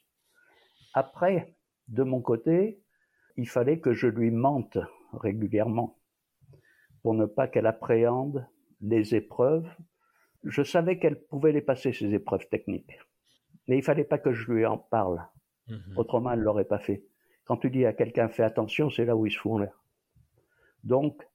[0.93, 1.53] Après,
[1.89, 2.79] de mon côté,
[3.35, 4.77] il fallait que je lui mente
[5.11, 5.99] régulièrement
[7.03, 8.47] pour ne pas qu'elle appréhende
[8.79, 9.67] les épreuves.
[10.45, 12.97] Je savais qu'elle pouvait les passer, ces épreuves techniques.
[13.67, 15.21] Mais il fallait pas que je lui en parle.
[15.67, 15.97] Mhm.
[15.97, 17.03] Autrement, elle l'aurait pas fait.
[17.49, 19.83] Quand tu dis à quelqu'un fais attention, c'est là où il se fout en l'air.
[20.83, 21.27] Donc,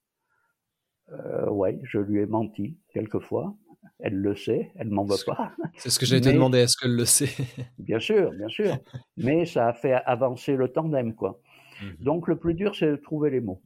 [1.10, 3.56] euh, ouais, je lui ai menti quelquefois.
[3.98, 5.50] Elle le sait, elle m'en veut pas.
[5.76, 7.26] C'est ce que j'ai été demandé, est-ce qu'elle le sait?
[7.80, 8.76] Bien sûr, bien sûr.
[9.16, 11.40] Mais ça a fait avancer le tandem, quoi.
[11.82, 11.96] Mhm.
[11.98, 13.60] Donc le plus dur, c'est de trouver les mots.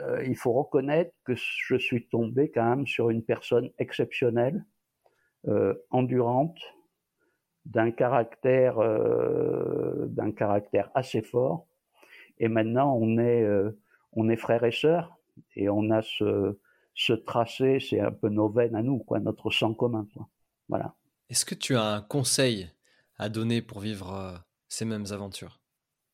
[0.00, 4.66] Euh, il faut reconnaître que je suis tombé quand même sur une personne exceptionnelle,
[5.48, 6.60] euh, endurante,
[7.64, 11.66] d'un caractère, euh, d'un caractère assez fort.
[12.40, 13.46] Et maintenant, on est,
[14.12, 15.16] on est frères et sœurs,
[15.54, 16.56] et on a ce,
[16.94, 20.06] ce tracé, c'est un peu nos veines à nous, quoi, notre sang commun.
[20.12, 20.28] Quoi.
[20.68, 20.94] Voilà.
[21.30, 22.70] Est-ce que tu as un conseil
[23.16, 24.36] à donner pour vivre euh,
[24.68, 25.60] ces mêmes aventures?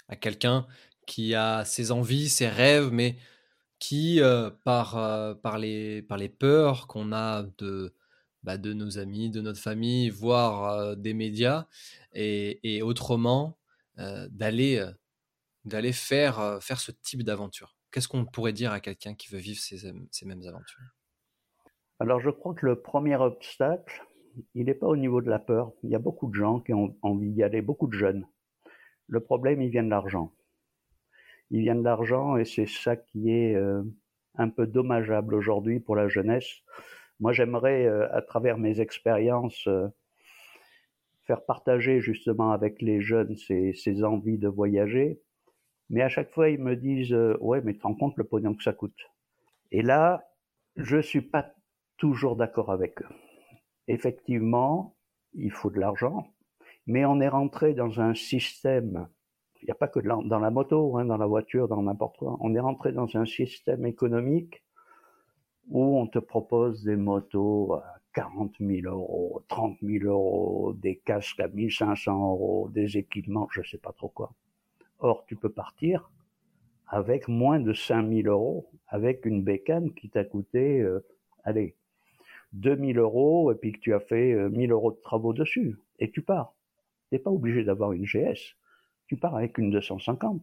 [0.08, 0.66] À quelqu'un
[1.06, 3.16] qui a ses envies, ses rêves, mais
[3.80, 7.92] qui, euh, par, euh, les, peurs qu'on a de,
[8.44, 11.66] bah, de nos amis, de notre famille, voire des médias,
[12.12, 13.58] et, et autrement,
[14.28, 14.86] d'aller
[15.66, 19.58] d'aller faire, faire ce type d'aventure Qu'est-ce qu'on pourrait dire à quelqu'un qui veut vivre
[19.58, 20.82] ces, mêmes aventures?
[21.98, 24.04] Alors je crois que le premier obstacle,
[24.54, 25.72] il n'est pas au niveau de la peur.
[25.82, 28.26] Il y a beaucoup de gens qui ont envie d'y aller, beaucoup de jeunes.
[29.08, 30.34] Le problème, il vient de l'argent.
[31.50, 33.82] Il vient de l'argent et c'est ça qui est euh,
[34.34, 36.50] un peu dommageable aujourd'hui pour la jeunesse.
[37.18, 39.88] Moi, j'aimerais, euh, à travers mes expériences, euh,
[41.22, 45.22] faire partager justement avec les jeunes ces envies de voyager,
[45.90, 48.24] mais à chaque fois, ils me disent euh, Ouais, mais tu te rends compte le
[48.24, 48.98] pognon que ça coûte.
[49.70, 50.24] Et là,
[50.76, 51.52] je suis pas
[51.96, 53.08] toujours d'accord avec eux.
[53.88, 54.96] Effectivement,
[55.34, 56.28] il faut de l'argent,
[56.86, 59.08] mais on est rentré dans un système.
[59.62, 62.36] Il n'y a pas que dans la moto, hein, dans la voiture, dans n'importe quoi.
[62.40, 64.62] On est rentré dans un système économique
[65.68, 71.40] où on te propose des motos à 40 000 euros, 30 000 euros, des casques
[71.40, 74.32] à 1500 euros, des équipements, je sais pas trop quoi.
[74.98, 76.10] Or, tu peux partir
[76.88, 81.04] avec moins de 5 000 euros, avec une bécane qui t'a coûté, euh,
[81.44, 81.76] allez,
[82.52, 86.10] 2000 euros, et puis que tu as fait 1000 euh, euros de travaux dessus, et
[86.10, 86.54] tu pars.
[87.10, 88.56] T'es pas obligé d'avoir une GS.
[89.06, 90.42] Tu pars avec une 250.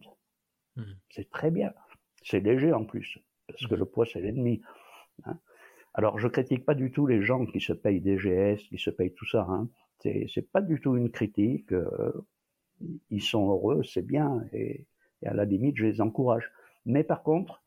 [0.76, 0.82] Mmh.
[1.10, 1.72] C'est très bien.
[2.22, 3.78] C'est léger en plus, parce que mmh.
[3.78, 4.62] le poids, c'est l'ennemi.
[5.24, 5.38] Hein.
[5.94, 8.90] Alors, je critique pas du tout les gens qui se payent des GS, qui se
[8.90, 9.46] payent tout ça.
[9.48, 9.68] Hein.
[10.00, 11.72] C'est pas du tout une critique.
[11.72, 12.12] Euh,
[13.10, 14.86] ils sont heureux, c'est bien, et,
[15.24, 16.50] à la limite, je les encourage.
[16.84, 17.62] Mais par contre,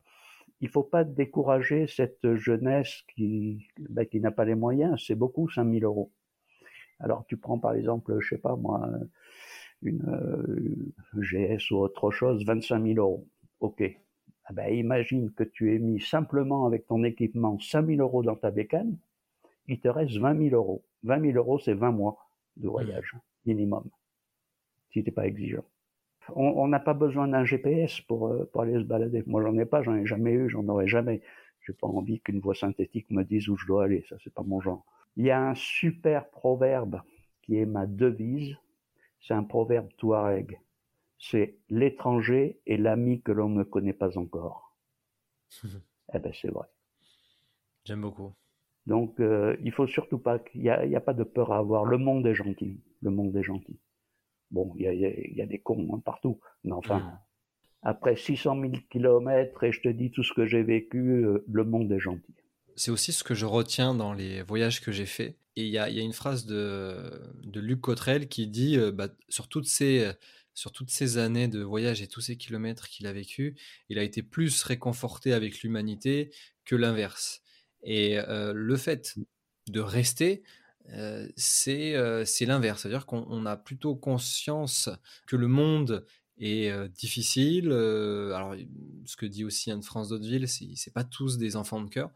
[0.60, 5.02] il faut pas décourager cette jeunesse qui, ben, qui n'a pas les moyens.
[5.04, 6.12] C'est beaucoup, 5000 euros.
[7.00, 8.88] Alors, tu prends par exemple, je sais pas moi,
[9.82, 13.26] une, euh, GS ou autre chose, 25 000 euros.
[13.60, 13.82] OK.
[14.44, 18.36] Ah ben, imagine que tu aies mis simplement avec ton équipement 5 000 euros dans
[18.36, 18.96] ta bécane,
[19.66, 20.82] il te reste 20 000 euros.
[21.02, 22.16] 20 000 euros, c'est 20 mois
[22.56, 23.14] de voyage,
[23.44, 23.84] minimum,
[24.90, 25.64] si t'es pas exigeant.
[26.34, 29.22] On n'a pas besoin d'un GPS pour, euh, pour aller se balader.
[29.26, 31.22] Moi, j'en ai pas, j'en ai jamais eu, j'en aurai jamais.
[31.66, 34.42] J'ai pas envie qu'une voix synthétique me dise où je dois aller, ça c'est pas
[34.42, 34.84] mon genre.
[35.16, 37.00] Il y a un super proverbe
[37.42, 38.56] qui est ma devise,
[39.20, 40.58] c'est un proverbe touareg
[41.18, 44.76] c'est l'étranger et l'ami que l'on ne connaît pas encore.
[46.14, 46.66] eh ben c'est vrai.
[47.84, 48.34] J'aime beaucoup.
[48.86, 51.84] Donc euh, il faut surtout pas qu'il n'y a, pas de peur à avoir.
[51.84, 52.80] Le monde est gentil.
[53.02, 53.78] Le monde est gentil.
[54.50, 57.18] Bon, il y a, des cons hein, partout, mais enfin.
[57.82, 61.64] Après 600 000 kilomètres et je te dis tout ce que j'ai vécu, euh, le
[61.64, 62.34] monde est gentil.
[62.74, 65.36] C'est aussi ce que je retiens dans les voyages que j'ai faits.
[65.54, 66.96] Et il y a, une phrase de,
[67.44, 70.10] de Luc Cotrel qui dit, euh, bah, sur toutes ces
[70.58, 73.54] sur toutes ces années de voyage et tous ces kilomètres qu'il a vécu,
[73.88, 76.32] il a été plus réconforté avec l'humanité
[76.64, 77.42] que l'inverse.
[77.84, 79.16] Et euh, le fait
[79.68, 80.42] de rester,
[80.94, 81.28] euh,
[81.68, 82.82] euh, c'est l'inverse.
[82.82, 84.88] C'est-à-dire qu'on a plutôt conscience
[85.26, 86.06] que le monde
[86.40, 87.66] est difficile.
[87.66, 88.54] alors,
[89.04, 92.10] ce que dit aussi Anne-France Daudeville, c'est pas tous des enfants de cœur,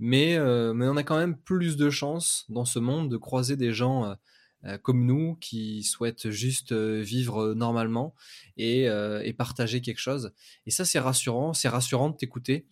[0.00, 0.36] mais,
[0.74, 4.16] mais on a quand même plus de chances dans ce monde de croiser des gens
[4.64, 8.16] euh, comme nous qui souhaitent juste euh, vivre normalement
[8.56, 10.32] et, euh, et, partager quelque chose.
[10.66, 11.52] Et ça, c'est rassurant.
[11.52, 12.66] C'est rassurant de t'écouter,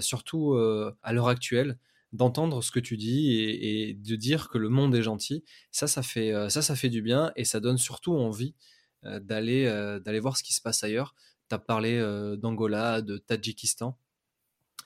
[0.00, 0.56] surtout
[1.02, 1.78] à l'heure actuelle
[2.14, 6.02] d'entendre ce que tu dis et, de dire que le monde est gentil, ça, ça
[6.02, 8.54] fait, ça, ça fait du bien et ça donne surtout envie
[9.02, 9.66] d'aller,
[10.02, 11.14] d'aller voir ce qui se passe ailleurs.
[11.50, 12.00] Tu as parlé
[12.38, 13.98] d'Angola, de Tadjikistan.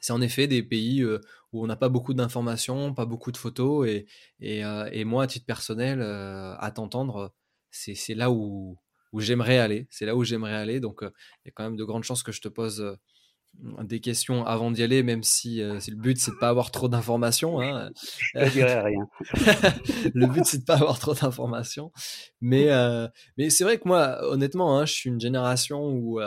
[0.00, 3.86] C'est en effet des pays où on n'a pas beaucoup d'informations, pas beaucoup de photos.
[3.86, 4.06] Et,
[4.40, 4.62] et,
[4.92, 7.34] et moi, à titre personnel, à t'entendre,
[7.70, 8.78] c'est là où,
[9.12, 9.86] où j'aimerais aller.
[9.90, 10.80] C'est là où j'aimerais aller.
[10.80, 11.10] Donc, il
[11.44, 12.96] y a quand même de grandes chances que je te pose
[13.82, 16.88] des questions avant d'y aller, même si, si, le but c'est de pas avoir trop
[16.88, 17.60] d'informations.
[17.60, 17.90] Hein.
[18.34, 19.08] Je ne dirais rien.
[20.14, 21.90] le but c'est de pas avoir trop d'informations.
[22.40, 22.68] Mais,
[23.36, 26.20] mais c'est vrai que moi, honnêtement, hein, je suis une génération où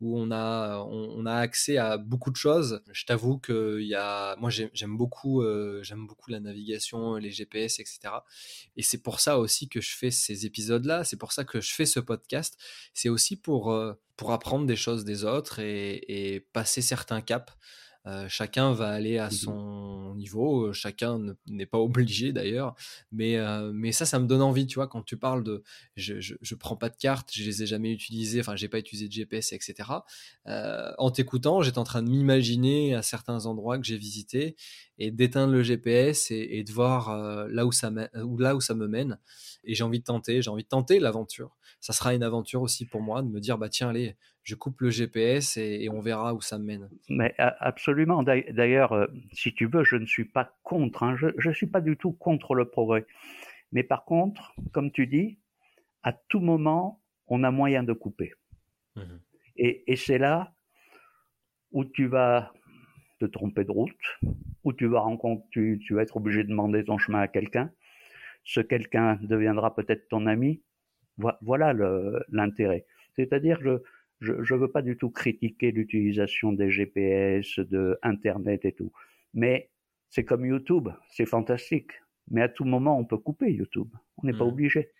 [0.00, 2.82] où on a, on, a accès à beaucoup de choses.
[2.92, 7.98] Je t'avoue que y a, moi j'aime beaucoup, euh, beaucoup la navigation, les GPS, etc.
[8.76, 11.04] Et c'est pour ça aussi que je fais ces épisodes-là.
[11.04, 12.56] C'est pour ça que je fais ce podcast.
[12.94, 17.52] C'est aussi pour, euh, pour apprendre des choses des autres et, et passer certains caps.
[18.06, 22.74] Euh, chacun va aller à mmh son niveau, chacun n'est pas obligé d'ailleurs,
[23.12, 25.62] mais, euh, mais ça, ça me donne envie, tu vois, quand tu parles de
[25.96, 29.08] je, je, prends pas de cartes, je les ai jamais utilisées, enfin, j'ai pas utilisé
[29.08, 29.90] de GPS, etc.
[30.46, 34.56] en t'écoutant, j'étais en train de m'imaginer à certains endroits que j'ai visités
[34.98, 39.18] et d'éteindre le GPS et, de voir là, où ça là où ça me mène.
[39.64, 41.56] Et j'ai envie de tenter, j'ai envie de tenter l'aventure.
[41.80, 44.16] Ça sera une aventure aussi pour moi de me dire, bah tiens, allez,
[44.48, 46.88] je coupe le GPS et, on verra où ça me mène.
[47.10, 48.22] Mais absolument.
[48.22, 51.02] D'ailleurs, euh, si tu veux, je ne suis pas contre.
[51.02, 51.16] Hein.
[51.16, 53.04] Je ne suis pas du tout contre le progrès.
[53.72, 55.38] Mais par contre, comme tu dis,
[56.02, 58.32] à tout moment, on a moyen de couper.
[58.96, 59.02] Mmh
[59.60, 60.52] et, c'est là
[61.72, 62.52] où tu vas
[63.18, 64.06] te tromper de route,
[64.62, 67.72] où tu vas rencontrer, tu, tu vas être obligé de demander ton chemin à quelqu'un.
[68.44, 70.62] Ce quelqu'un deviendra peut-être ton ami.
[71.42, 71.74] Voilà
[72.28, 72.86] l'intérêt.
[73.16, 73.82] C'est-à-dire que
[74.20, 78.92] je ne veux pas du tout critiquer l'utilisation des GPS, de Internet et tout.
[79.34, 79.70] Mais
[80.10, 81.92] c'est comme YouTube, c'est fantastique.
[82.30, 83.88] Mais à tout moment, on peut couper YouTube.
[84.18, 84.48] On n'est pas mmh.
[84.48, 84.90] obligé.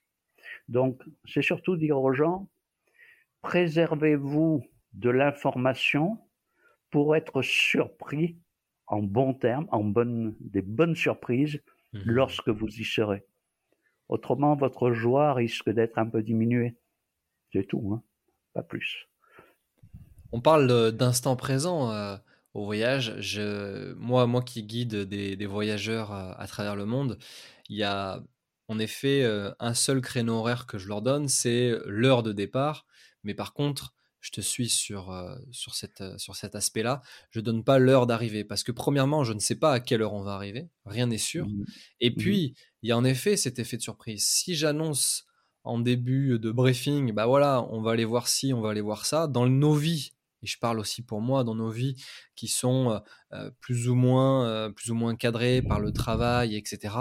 [0.69, 2.49] Donc, c'est surtout dire aux gens,
[3.43, 4.65] préservez-vous
[4.95, 6.19] de l'information
[6.91, 8.39] pour être surpris
[8.87, 11.61] en bons termes, en bonne, des bonnes surprises
[11.93, 12.01] mmh.
[12.05, 13.25] lorsque vous y serez.
[14.09, 16.77] Autrement, votre joie risque d'être un peu diminuée.
[17.53, 18.03] C'est tout, hein
[18.55, 19.09] pas plus.
[20.33, 21.93] On parle d'instant présent.
[21.93, 22.17] Euh,
[22.55, 23.15] au voyage.
[23.21, 27.19] Je, moi, moi qui guide des, voyageurs à, travers le monde,
[27.69, 28.23] il y a
[28.69, 29.25] en effet
[29.61, 32.87] un seul créneau horaire que je leur donne, c'est l'heure de départ.
[33.23, 35.15] Mais par contre, je te suis sur,
[35.53, 37.01] sur, cette, sur cet aspect-là.
[37.31, 40.15] Je donne pas l'heure d'arrivée parce que premièrement, je ne sais pas à quelle heure
[40.15, 40.69] on va arriver.
[40.85, 41.47] Rien n'est sûr.
[41.47, 41.65] Mmh
[42.01, 44.27] Et mmh puis, il y a en effet cet effet de surprise.
[44.27, 45.28] Si j'annonce
[45.69, 49.07] en début de briefing, bah voilà, on va aller voir ci, on va aller voir
[49.07, 50.13] ça, dans nos vies,
[50.43, 51.97] et je parle aussi pour moi, dans nos vies
[52.37, 53.01] qui sont
[53.61, 56.95] plus, ou moins, plus ou moins cadrées par le travail, etc.,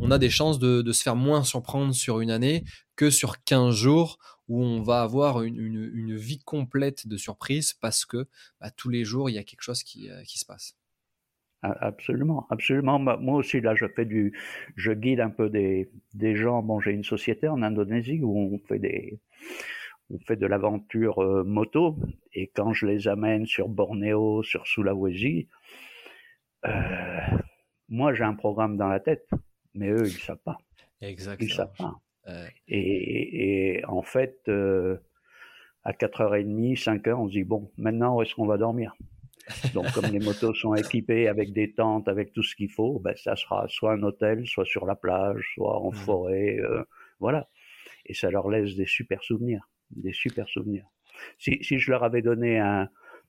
[0.00, 2.64] on a des chances de, se faire moins surprendre sur une année
[2.96, 4.18] que sur 15 jours
[4.48, 8.26] où on va avoir une, vie complète de surprises parce que
[8.60, 10.74] bah, tous les jours, il y a quelque chose qui se passe.
[11.80, 12.98] Absolument, absolument.
[12.98, 14.32] Moi aussi, là, je fais du,
[14.76, 16.62] je guide un peu des, des gens.
[16.62, 19.18] Bon, j'ai une société en Indonésie où on fait des,
[20.10, 21.96] on fait de l'aventure euh, moto.
[22.32, 25.48] Et quand je les amène sur Bornéo, sur Sulawesi,
[26.64, 26.70] euh,
[27.88, 29.28] moi, j'ai un programme dans la tête,
[29.74, 30.58] mais eux, ils savent pas.
[31.00, 31.46] Exactement.
[31.48, 32.00] Ils savent pas.
[32.66, 34.96] Et, et, en fait, euh,
[35.84, 38.94] à 4h30, 5h, on se dit, bon, maintenant, où est-ce qu'on va dormir?
[39.74, 43.14] Donc, comme les motos sont équipées avec des tentes, avec tout ce qu'il faut, ben,
[43.16, 45.94] ça sera soit un hôtel, soit sur la plage, soit en mmh.
[45.94, 46.82] forêt, euh,
[47.20, 47.48] voilà.
[48.06, 50.86] Et ça leur laisse des super souvenirs, des super souvenirs.
[51.38, 52.88] Si, si je leur avais donné un,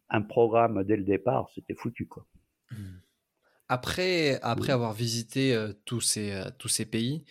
[0.10, 2.26] un programme dès le départ, c'était foutu, quoi.
[2.72, 2.76] Mmh.
[3.70, 7.26] Après, après avoir visité euh, tous, ces, euh, tous ces pays,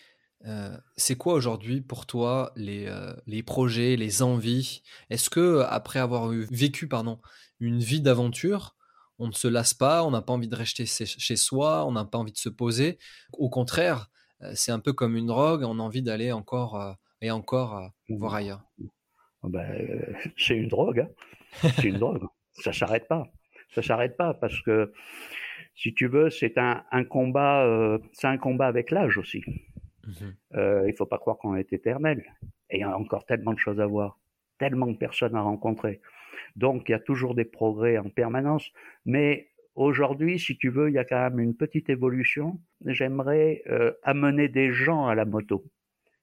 [0.97, 2.89] c'est quoi aujourd'hui pour toi les,
[3.27, 4.83] les projets, les envies?
[5.11, 7.19] Est-ce que après avoir vécu pardon,
[7.59, 8.76] une vie d'aventure,
[9.19, 12.05] on ne se lasse pas, on n'a pas envie de rester chez soi, on n'a
[12.05, 12.99] pas envie de se poser.
[13.33, 14.11] Au contraire,
[14.43, 17.79] euh, c'est un peu comme une drogue, on a envie d'aller encore euh, et encore
[17.79, 18.17] euh, mmh.
[18.19, 18.63] voir ailleurs.
[19.43, 21.69] Ah ben, c'est une drogue, hein.
[21.77, 22.23] c'est une drogue.
[22.53, 23.29] Ça s'arrête pas,
[23.75, 24.91] ça s'arrête pas parce que
[25.75, 29.45] si tu veux, c'est un, combat, c'est un combat avec l'âge aussi.
[30.07, 30.31] Mmh
[30.87, 32.25] il faut pas croire qu'on est éternel.
[32.71, 34.19] Et il y a encore tellement de choses à voir,
[34.59, 36.01] tellement de personnes à rencontrer.
[36.57, 38.71] Donc il y a toujours des progrès en permanence,
[39.05, 42.59] mais aujourd'hui, si tu veux, il y a quand même une petite évolution.
[42.85, 45.65] J'aimerais euh, amener des gens à la moto,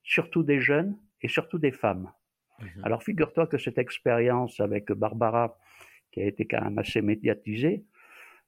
[0.03, 2.11] surtout des jeunes et surtout des femmes.
[2.59, 2.68] Mhm.
[2.84, 5.57] Alors figure-toi que cette expérience avec Barbara,
[6.11, 7.86] qui a été quand même assez médiatisée,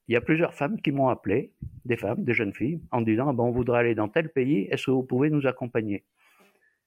[0.08, 1.52] il y a plusieurs femmes qui m'ont appelé,
[1.84, 4.86] des femmes, des jeunes filles, en disant bon, on voudrait aller dans tel pays, est-ce
[4.88, 6.04] que vous pouvez nous accompagner?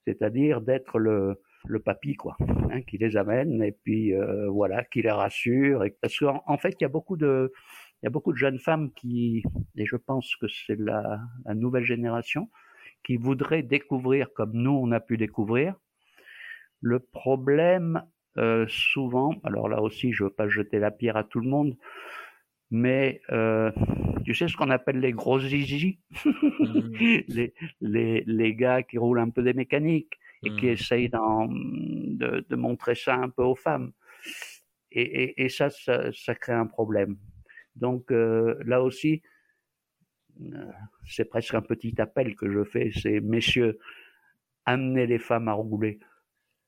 [0.05, 2.35] C'est-à-dire d'être le, le papy, quoi,
[2.71, 5.83] hein, qui les amène et puis euh, voilà, qui les rassure.
[5.83, 7.53] Et, parce qu'en en fait, il y a beaucoup de,
[8.01, 9.43] il y a beaucoup de jeunes femmes qui,
[9.75, 12.49] et je pense que c'est la, la nouvelle génération,
[13.03, 15.75] qui voudraient découvrir comme nous on a pu découvrir.
[16.81, 18.03] Le problème,
[18.37, 21.77] euh, souvent, alors là aussi, je veux pas jeter la pierre à tout le monde,
[22.71, 23.71] mais euh,
[24.25, 26.29] tu sais ce qu'on appelle les gros zizi, mmh.
[27.27, 30.69] les, les, les gars qui roulent un peu des mécaniques, et qui mmh.
[30.69, 33.91] essayent de, de, montrer ça un peu aux femmes.
[34.91, 37.17] Et, et, et ça, ça, ça, crée un problème.
[37.75, 39.21] Donc euh, là aussi,
[40.41, 40.71] euh,
[41.05, 43.79] c'est presque un petit appel que je fais, c'est messieurs,
[44.65, 45.99] amenez les femmes à rouler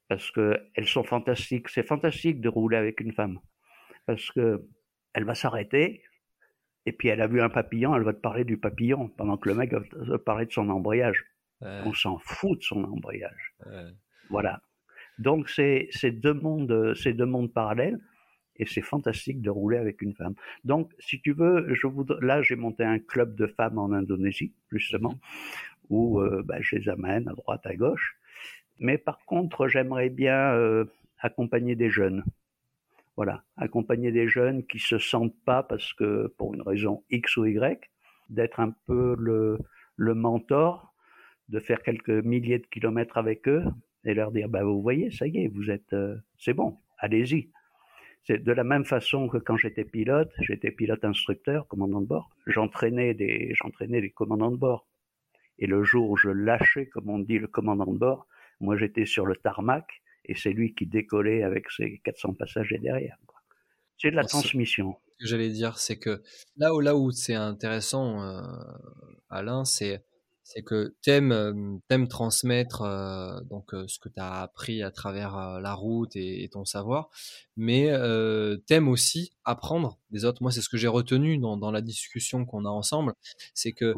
[0.08, 1.70] parce que elles sont fantastiques.
[1.70, 3.40] C'est fantastique de rouler avec une femme
[4.06, 4.68] parce que
[5.14, 6.04] elle va s'arrêter
[6.86, 9.50] et puis elle a vu un papillon, elle va te parler du papillon pendant que
[9.50, 11.26] le mec va te parler de son embrayage.
[11.62, 13.56] On s'en fout de son embrayage.
[14.30, 14.62] Voilà.
[15.20, 18.00] Donc c'est deux mondes, c'est deux mondes parallèles
[18.58, 20.36] et c'est fantastique de rouler avec une femme.
[20.64, 24.54] Donc, si tu veux, je voudrais, là, j'ai monté un club de femmes en Indonésie,
[24.72, 25.20] justement, mmh
[25.90, 28.16] où euh, bah, je les amène à droite, à gauche.
[28.80, 30.86] Mais par contre, j'aimerais bien euh,
[31.20, 32.24] accompagner des jeunes.
[33.18, 37.46] Voilà, accompagner des jeunes qui se sentent pas, parce que pour une raison X ou
[37.46, 37.92] Y,
[38.30, 39.60] d'être un peu le,
[39.98, 40.91] le mentor
[41.50, 43.64] de faire quelques milliers de kilomètres avec eux
[44.04, 47.50] et leur dire bah vous voyez ça y est vous êtes euh, c'est bon allez-y.
[48.24, 52.30] C'est de la même façon que quand j'étais pilote j'étais pilote instructeur commandant de bord.
[52.48, 54.88] J'entraînais des j'entraînais les commandants de bord.
[55.58, 58.28] Et le jour où je lâchais comme on dit le commandant de bord
[58.60, 63.18] moi j'étais sur le tarmac et c'est lui qui décollait avec ses 400 passagers derrière
[64.02, 64.96] c'est de la transmission.
[65.20, 66.22] ce que j'allais dire c'est que
[66.58, 68.42] là où là où c'est intéressant euh,
[69.30, 70.04] Alain c'est
[70.44, 72.82] c'est que t'aimes aimes transmettre
[73.50, 77.10] donc ce que tu as appris à travers la route et, ton savoir,
[77.56, 77.92] mais
[78.68, 80.42] t'aimes aussi apprendre des autres.
[80.42, 83.14] Moi, c'est ce que j'ai retenu dans, la discussion qu'on a ensemble,
[83.54, 83.94] c'est que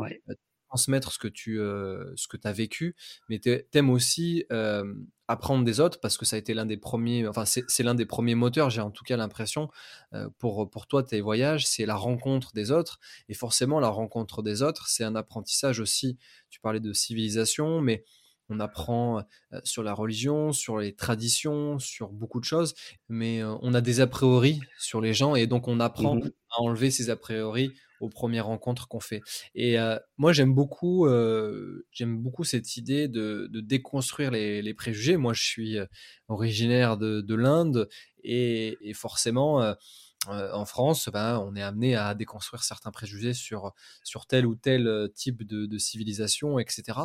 [0.74, 2.95] transmettre ce que tu ce que as vécu,
[3.30, 4.45] mais tu aimes aussi
[5.28, 8.07] apprendre des autres parce que ça a été l'un des premiers, enfin c'est l'un des
[8.07, 9.69] premiers moteurs, j'ai en tout cas l'impression,
[10.39, 12.99] pour, pour toi, tes voyages, c'est la rencontre des autres.
[13.30, 16.17] Et forcément, la rencontre des autres, c'est un apprentissage aussi.
[16.49, 18.03] Tu parlais de civilisation, mais
[18.50, 19.24] on apprend
[19.64, 22.74] sur la religion, sur les traditions, sur beaucoup de choses,
[23.10, 26.62] mais on a des a priori sur les gens et donc on apprend mmh à
[26.62, 29.22] enlever ces a priori aux premières rencontres qu'on fait.
[29.56, 29.78] Et
[30.18, 31.08] moi, j'aime beaucoup,
[31.91, 35.18] j'aime beaucoup cette idée de, déconstruire les, préjugés.
[35.18, 35.78] Moi, je suis
[36.28, 37.89] originaire de, l'Inde
[38.24, 39.74] et, et forcément euh,
[40.28, 44.88] en France, ben, on est amené à déconstruire certains préjugés sur, sur tel ou tel
[44.88, 46.99] euh, type de, civilisation, etc.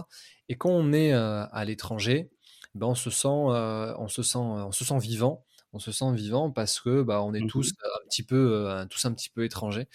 [0.49, 2.31] Et quand on est euh, à l'étranger,
[2.75, 5.45] ben, on, se sent, on, se sent, on se sent vivant.
[5.75, 9.05] On se sent vivant parce que bah, on est mmh tous un petit peu tous
[9.05, 9.87] un petit peu étrangers.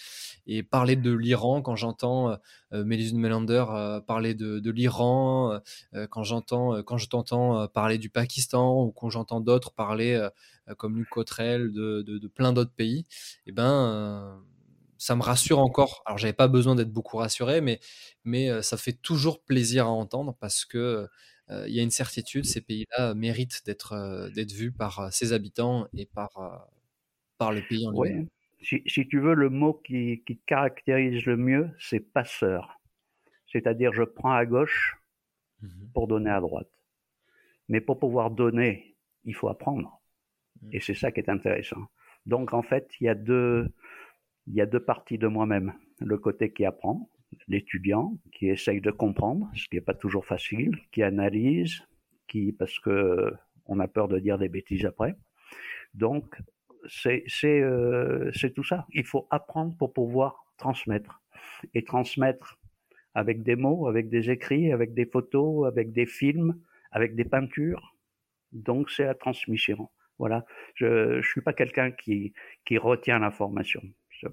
[0.46, 2.38] Et parler de l'Iran quand j'entends
[2.74, 3.66] euh, Melander
[4.06, 5.60] parler de, l'Iran
[6.12, 10.30] quand j'entends quand je t'entends parler du Pakistan ou quand j'entends d'autres parler
[10.78, 13.00] comme Luc Cotrel de, plein d'autres pays
[13.46, 14.42] et eh ben
[14.98, 16.02] ça me rassure encore.
[16.06, 17.82] Alors, j'avais pas besoin d'être beaucoup rassuré, mais,
[18.24, 21.10] mais ça fait toujours plaisir à entendre parce que
[21.50, 25.10] euh, il y a une certitude, ces pays-là méritent d'être euh, d'être vus par euh,
[25.12, 26.70] ses habitants et par,
[27.38, 28.28] par le pays en lui-même.
[28.62, 32.80] Si, si, tu veux, le mot qui, qui caractérise le mieux, c'est passeur.
[33.52, 34.98] C'est-à-dire, je prends à gauche
[35.62, 36.70] mmh pour donner à droite.
[37.68, 38.96] Mais pour pouvoir donner,
[39.26, 40.02] il faut apprendre.
[40.72, 41.82] Et c'est ça qui est intéressant.
[42.26, 43.68] Donc, en fait, il y a deux,
[44.48, 45.74] il y a deux parties de moi-même.
[46.00, 47.10] Le côté qui apprend,
[47.48, 51.82] l'étudiant qui essaye de comprendre, ce qui n'est pas toujours facile, qui analyse,
[52.28, 53.34] qui parce que
[53.66, 55.16] on a peur de dire des bêtises après.
[55.94, 56.36] Donc
[56.88, 58.86] c'est c'est euh, tout ça.
[58.94, 61.22] Il faut apprendre pour pouvoir transmettre
[61.74, 62.60] et transmettre
[63.16, 66.60] avec des mots, avec des écrits, avec des photos, avec des films,
[66.92, 67.96] avec des peintures.
[68.52, 69.90] Donc c'est la transmission.
[70.20, 70.46] Voilà.
[70.76, 72.34] Je je suis pas quelqu'un qui
[72.66, 73.82] qui retient l'information.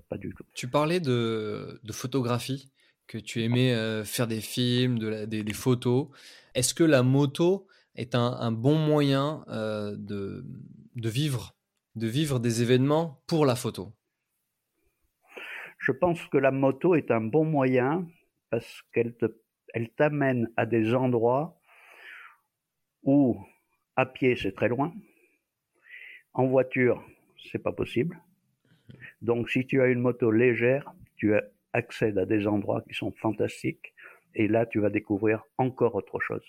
[0.09, 0.45] Pas du tout.
[0.55, 2.70] Tu parlais de, de photographie
[3.09, 3.74] que tu aimais
[4.05, 6.07] faire des films, de des, photos.
[6.55, 7.66] Est-ce que la moto
[7.97, 10.45] est un, bon moyen de,
[10.95, 11.57] de, vivre,
[11.97, 13.93] de vivre des événements pour la photo?
[15.78, 18.07] Je pense que la moto est un bon moyen
[18.51, 19.16] parce qu'elle
[19.72, 21.59] elle t'amène à des endroits
[23.03, 23.39] où
[23.97, 24.93] à pied c'est très loin,
[26.35, 27.05] en voiture
[27.51, 28.20] c'est pas possible.
[29.22, 33.12] Donc si tu as une moto légère, tu as accède à des endroits qui sont
[33.12, 33.95] fantastiques,
[34.35, 36.45] et là tu vas découvrir encore autre chose.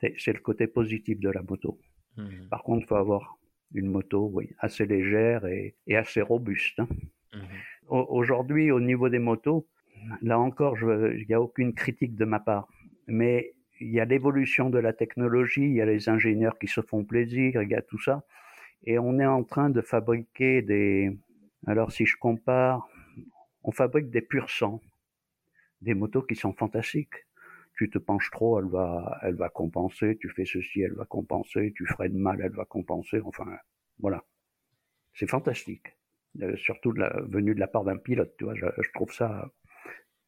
[0.00, 1.78] C'est le côté positif de la moto.
[2.16, 2.48] Mmh.
[2.50, 3.38] Par contre, il faut avoir
[3.72, 6.78] une moto oui, assez légère et, assez robuste.
[6.80, 6.88] Hein.
[7.32, 7.38] Mmh.
[7.88, 9.66] Aujourd'hui, au niveau des motos,
[10.20, 12.68] là encore, il n'y a aucune critique de ma part,
[13.06, 16.82] mais il y a l'évolution de la technologie, il y a les ingénieurs qui se
[16.82, 18.24] font plaisir, il y a tout ça,
[18.84, 21.16] et on est en train de fabriquer des...
[21.66, 22.88] Alors si je compare
[23.66, 24.80] on fabrique des purs sang,
[25.82, 27.26] des motos qui sont fantastiques.
[27.76, 30.16] Tu te penches trop, elle va, elle va compenser.
[30.18, 31.74] Tu fais ceci, elle va compenser.
[31.76, 33.20] Tu de mal, elle va compenser.
[33.24, 33.44] Enfin,
[33.98, 34.24] voilà.
[35.14, 35.96] C'est fantastique.
[36.40, 38.54] Euh, surtout de venu de la part d'un pilote, tu vois.
[38.54, 39.50] Je, trouve ça,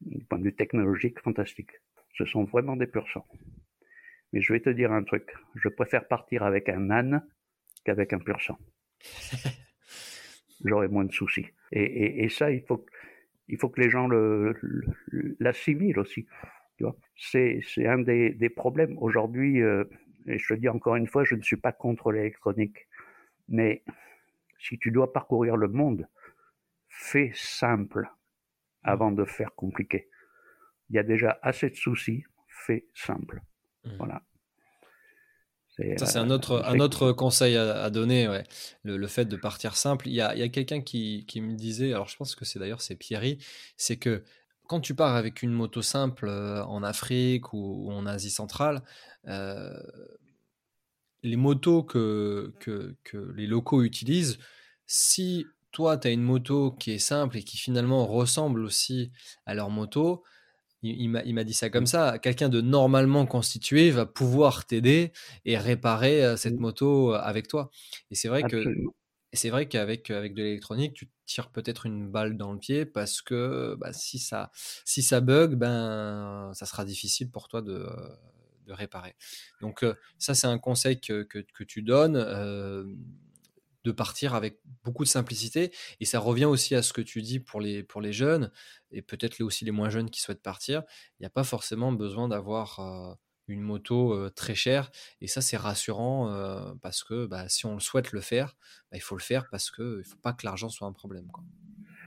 [0.01, 1.71] du point de vue technologique, fantastique.
[2.15, 3.25] Ce sont vraiment des purs sang.
[4.33, 5.33] Mais je vais te dire un truc.
[5.55, 7.25] Je préfère partir avec un âne
[7.83, 8.57] qu'avec un pur sang.
[10.65, 11.47] J'aurai moins de soucis.
[11.71, 12.85] Et, et ça, il faut,
[13.47, 14.07] il faut que les gens
[15.39, 16.27] l'assimilent le, aussi.
[17.15, 18.97] C'est, c'est un des, des problèmes.
[18.99, 19.83] Aujourd'hui, euh,
[20.27, 22.87] et je te dis encore une fois, je ne suis pas contre l'électronique.
[23.47, 23.83] Mais
[24.59, 26.07] si tu dois parcourir le monde,
[26.87, 28.09] fais simple
[28.83, 30.09] avant de faire compliqué.
[30.89, 33.41] Il y a déjà assez de soucis, fais simple.
[33.83, 33.97] Mmh.
[33.97, 34.21] Voilà.
[35.97, 38.43] Ça, c'est un autre, un autre conseil à, donner, ouais.
[38.83, 40.07] le, fait de partir simple.
[40.07, 42.45] Il y a, il y a quelqu'un qui, qui, me disait, alors je pense que
[42.45, 43.37] c'est d'ailleurs c'est Pierry,
[43.77, 44.23] c'est que
[44.67, 48.83] quand tu pars avec une moto simple euh, en Afrique ou, en Asie centrale,
[49.27, 49.73] euh,
[51.23, 54.37] les motos que, que, que, les locaux utilisent,
[54.85, 59.11] si toi tu as une moto qui est simple et qui finalement ressemble aussi
[59.45, 60.23] à leur moto,
[60.81, 65.11] il, m'a dit ça comme ça, quelqu'un de normalement constitué va pouvoir t'aider
[65.45, 66.61] et réparer euh, cette mmh.
[66.61, 67.69] moto euh, avec toi.
[68.11, 68.63] Et c'est vrai que
[69.33, 73.21] c'est vrai qu'avec avec de l'électronique, tu tires peut-être une balle dans le pied parce
[73.21, 74.51] que bah, si ça
[74.85, 77.85] si ça bug, ben ça sera difficile pour toi de,
[78.65, 79.15] de réparer.
[79.61, 82.15] Donc euh, ça c'est un conseil que, que, tu donnes.
[83.83, 85.71] De partir avec beaucoup de simplicité.
[85.99, 88.51] Et ça revient aussi à ce que tu dis pour les, pour les jeunes,
[88.91, 90.83] et peut-être aussi les moins jeunes qui souhaitent partir.
[91.19, 93.17] Il n'y a pas forcément besoin d'avoir
[93.47, 94.91] une moto très chère.
[95.21, 98.55] Et ça, c'est rassurant parce que bah, si on souhaite le faire,
[98.91, 101.27] bah, il faut le faire parce qu'il ne faut pas que l'argent soit un problème.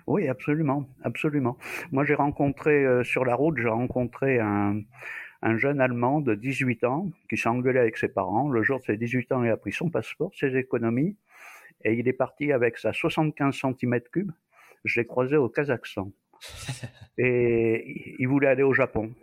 [0.07, 1.57] Oui, absolument, absolument.
[1.93, 4.81] Moi, j'ai rencontré sur la route, j'ai rencontré un,
[5.43, 8.49] un jeune Allemand de 18 ans qui s'est engueulé avec ses parents.
[8.49, 11.17] Le jour de ses 18 ans, il a pris son passeport, ses économies,
[11.85, 14.29] et il est parti avec sa 75 cm3.
[14.85, 16.13] Je l'ai croisé au Kazakhstan.
[17.19, 19.15] et il voulait aller au Japon.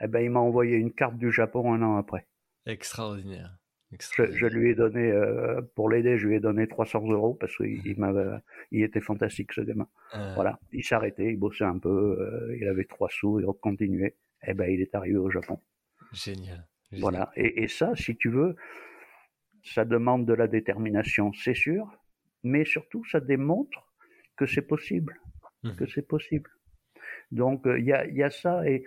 [0.00, 2.26] Eh ben, il m'a envoyé une carte du Japon un an après.
[2.66, 3.58] Extraordinaire.
[3.92, 7.86] Je, lui ai donné, euh, pour l'aider, je lui ai donné 300 euros parce qu'il
[7.86, 8.40] il
[8.72, 9.88] il était fantastique ce gamin.
[10.14, 10.34] Euh.
[10.34, 14.16] Voilà, il s'arrêtait, il bossait un peu, euh, il avait trois sous, il continuait.
[14.46, 15.60] Eh ben, il est arrivé au Japon.
[16.12, 16.66] Génial.
[16.98, 18.56] Voilà, et, et, ça, si tu veux,
[19.66, 21.86] ça demande de la détermination, c'est sûr,
[22.42, 23.92] mais surtout, ça démontre
[24.36, 25.20] que c'est possible,
[25.62, 25.76] mmh.
[25.76, 26.50] que c'est possible.
[27.32, 28.84] Donc euh, il y, a, y, a, ça et,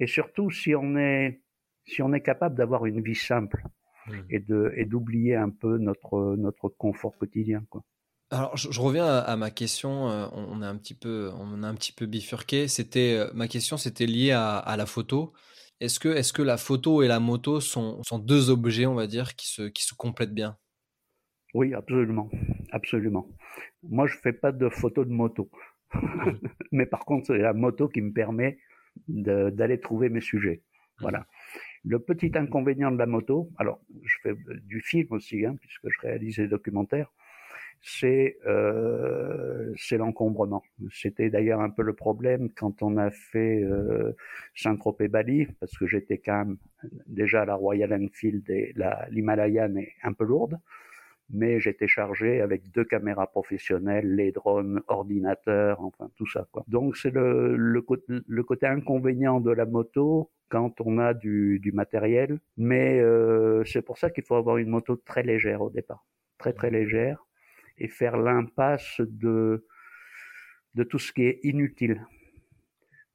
[0.00, 1.42] et, surtout si on est
[1.84, 3.64] si on est capable d'avoir une vie simple
[4.06, 4.12] mmh.
[4.30, 7.82] et de et d'oublier un peu notre notre confort quotidien quoi.
[8.30, 10.08] Alors je, reviens à, ma question.
[10.08, 12.66] Euh, on, a un petit peu on a un petit peu bifurqué.
[12.66, 15.34] C'était euh, ma question c'était lié à, à, la photo.
[15.82, 19.08] Est-ce que est-ce que la photo et la moto sont, sont deux objets on va
[19.08, 20.56] dire qui se qui se complètent bien?
[21.54, 22.30] Oui absolument
[22.70, 23.28] absolument.
[23.82, 25.50] Moi je fais pas de photos de moto.
[26.72, 28.58] Mais par contre, c'est la moto qui me permet
[29.08, 30.62] d'aller trouver mes sujets.
[31.00, 31.20] Voilà.
[31.20, 31.24] Mhm.
[31.84, 36.00] Le petit inconvénient de la moto, alors je fais du film aussi, hein, puisque je
[36.00, 37.12] réalise des documentaires,
[37.82, 40.62] c'est euh, l'encombrement.
[40.90, 44.12] C'était d'ailleurs un peu le problème quand on a fait euh,
[44.54, 46.56] Saint-Tropez-Bali, parce que j'étais quand même
[47.06, 48.72] déjà la Royal Enfield et
[49.10, 50.58] l'Himalayan est un peu lourde
[51.32, 56.46] mais j'étais chargé avec deux caméras professionnelles, les drones, ordinateurs, enfin tout ça.
[56.52, 56.62] Quoi.
[56.68, 57.84] Donc c'est le, le,
[58.26, 63.82] le, côté inconvénient de la moto quand on a du, du matériel, mais euh, c'est
[63.82, 66.04] pour ça qu'il faut avoir une moto très légère au départ,
[66.36, 67.24] très très légère,
[67.82, 69.66] et faire l'impasse de,
[70.74, 72.06] de tout ce qui est inutile.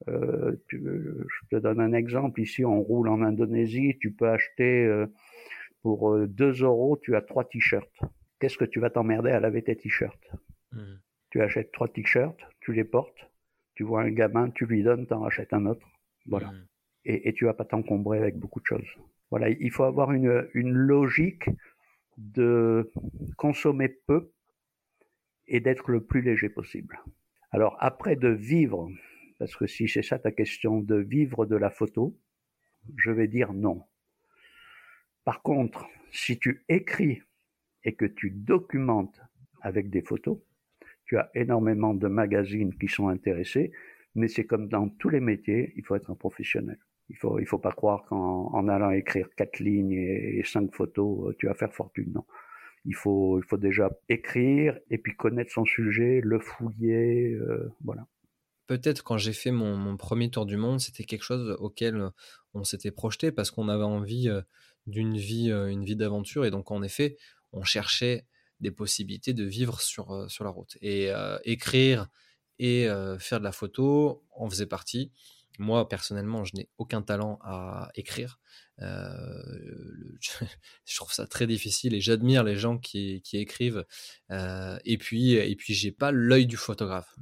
[0.09, 2.41] Euh, tu, je te donne un exemple.
[2.41, 3.97] Ici, on roule en Indonésie.
[3.99, 5.07] Tu peux acheter euh,
[5.81, 7.99] pour 2 euh, euros, tu as trois t-shirts.
[8.39, 10.31] Qu'est-ce que tu vas t'emmerder à laver tes t-shirts?
[10.73, 10.97] Hmm.
[11.29, 13.31] Tu achètes trois t-shirts, tu les portes,
[13.73, 15.87] tu vois un gamin, tu lui donnes, t'en rachètes un autre.
[16.25, 16.47] Voilà.
[16.47, 16.65] Hmm.
[17.05, 18.89] Et, et, tu vas pas t'encombrer avec beaucoup de choses.
[19.31, 21.49] Voilà, il faut avoir une, une logique
[22.17, 22.91] de
[23.37, 24.31] consommer peu
[25.47, 26.99] et d'être le plus léger possible.
[27.51, 28.89] Alors après de vivre,
[29.39, 32.17] parce que si c'est ça ta question, de vivre de la photo,
[32.95, 33.83] je vais dire non.
[35.23, 37.21] Par contre, si tu écris
[37.83, 39.21] et que tu documentes
[39.61, 40.39] avec des photos,
[41.05, 43.71] tu as énormément de magazines qui sont intéressés,
[44.15, 46.79] mais c'est comme dans tous les métiers, il faut être un professionnel.
[47.09, 51.47] Il faut, il faut pas croire qu'en allant écrire quatre lignes et, cinq photos, tu
[51.47, 52.11] vas faire fortune.
[52.13, 52.25] Non.
[52.87, 58.07] Il faut, il faut déjà écrire et puis connaître son sujet, le fouiller, euh, voilà.
[58.65, 62.09] Peut-être quand j'ai fait mon, mon, premier tour du monde, c'était quelque chose auquel
[62.53, 64.41] on s'était projeté parce qu'on avait envie euh,
[64.87, 66.45] d'une vie, euh, une vie d'aventure.
[66.45, 67.17] Et donc, en effet,
[67.51, 68.25] on cherchait
[68.59, 70.77] des possibilités de vivre sur, euh, sur la route.
[70.81, 72.07] Et euh, écrire
[72.59, 72.87] et
[73.19, 75.11] faire de la photo en faisait partie.
[75.57, 78.39] Moi, personnellement, je n'ai aucun talent à écrire.
[78.79, 78.85] je
[80.95, 83.83] trouve ça très difficile et j'admire les gens qui, qui écrivent.
[84.29, 87.15] et puis, et puis, j'ai pas l'œil du photographe.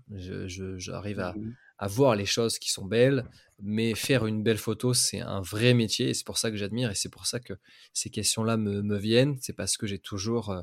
[0.77, 3.25] J'arrive à, mmh à voir les choses qui sont belles,
[3.61, 6.91] mais faire une belle photo, c'est un vrai métier et c'est pour ça que j'admire
[6.91, 7.53] et c'est pour ça que
[7.93, 9.37] ces questions-là me, me viennent.
[9.41, 10.61] C'est parce que j'ai toujours euh,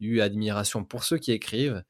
[0.00, 1.82] eu admiration pour ceux qui écrivent, euh,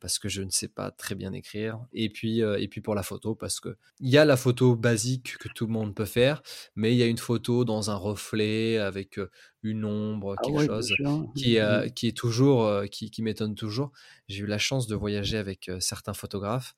[0.00, 2.94] parce que je ne sais pas très bien écrire, et puis euh, et puis pour
[2.94, 6.04] la photo parce que il y a la photo basique que tout le monde peut
[6.04, 6.42] faire,
[6.76, 9.30] mais il y a une photo dans un reflet avec euh,
[9.62, 10.94] une ombre, ah quelque chose
[11.36, 11.58] qui
[11.94, 13.92] qui est toujours qui, qui m'étonne toujours.
[14.28, 16.74] J'ai eu la chance de voyager avec certains photographes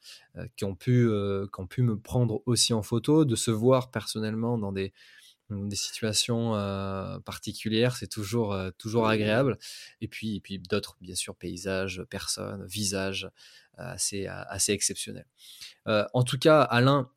[0.57, 1.09] qui ont pu
[1.53, 4.93] qui ont pu me prendre aussi en photo, de se voir personnellement dans des
[5.51, 9.59] des situations euh, particulières, c'est toujours euh, toujours agréable.
[10.01, 13.31] Et puis et puis d'autres bien sûr paysages, personnes, visages
[13.79, 15.27] euh, assez assez exceptionnels.
[15.87, 17.11] en tout cas, Alain,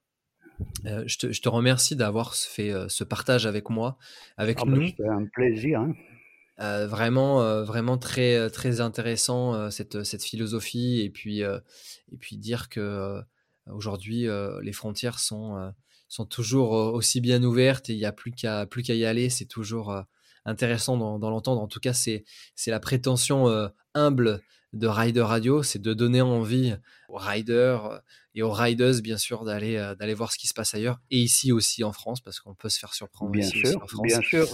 [0.84, 3.98] je te, je, te, remercie d'avoir fait ce partage avec moi,
[4.38, 4.88] avec ah bah, nous.
[4.88, 5.80] C'était un plaisir.
[5.80, 6.86] Hein.
[6.88, 13.22] vraiment, vraiment très très intéressant cette cette philosophie et puis et puis dire que
[13.68, 14.28] aujourd'hui
[14.62, 15.72] les frontières sont
[16.08, 19.30] sont toujours aussi bien ouvertes et il n'y a plus qu'à plus qu'à y aller.
[19.30, 20.04] C'est toujours
[20.46, 21.62] intéressant d'en l'entendre.
[21.62, 22.24] En tout cas, c'est
[22.68, 24.42] la prétention euh, humble
[24.74, 26.76] de Rider Radio, c'est de donner envie
[27.08, 28.02] aux riders
[28.36, 31.52] et aux riders, bien sûr, d'aller d'aller voir ce qui se passe ailleurs et ici
[31.52, 34.02] aussi en France, parce qu'on peut se faire surprendre bien ici sûr, en France.
[34.04, 34.46] Bien sûr,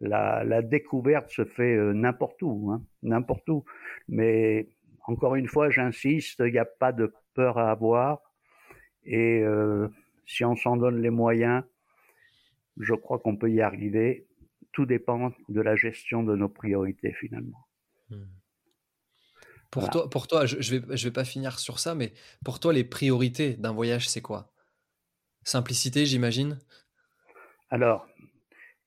[0.00, 3.64] la, la, découverte se fait n'importe où, hein, n'importe où.
[4.08, 4.68] Mais
[5.06, 8.20] encore une fois, j'insiste, il n'y a pas de peur à avoir.
[9.04, 9.88] Et euh,
[10.32, 11.62] si on s'en donne les moyens,
[12.78, 14.26] je crois qu'on peut y arriver.
[14.72, 17.66] Tout dépend de la gestion de nos priorités finalement.
[18.08, 18.24] Hmm.
[19.70, 22.14] Pour, toi, pour toi, je ne vais, je vais pas finir sur ça, mais
[22.44, 24.52] pour toi, les priorités d'un voyage, c'est quoi?
[25.44, 26.58] Simplicité, j'imagine?
[27.68, 28.06] Alors,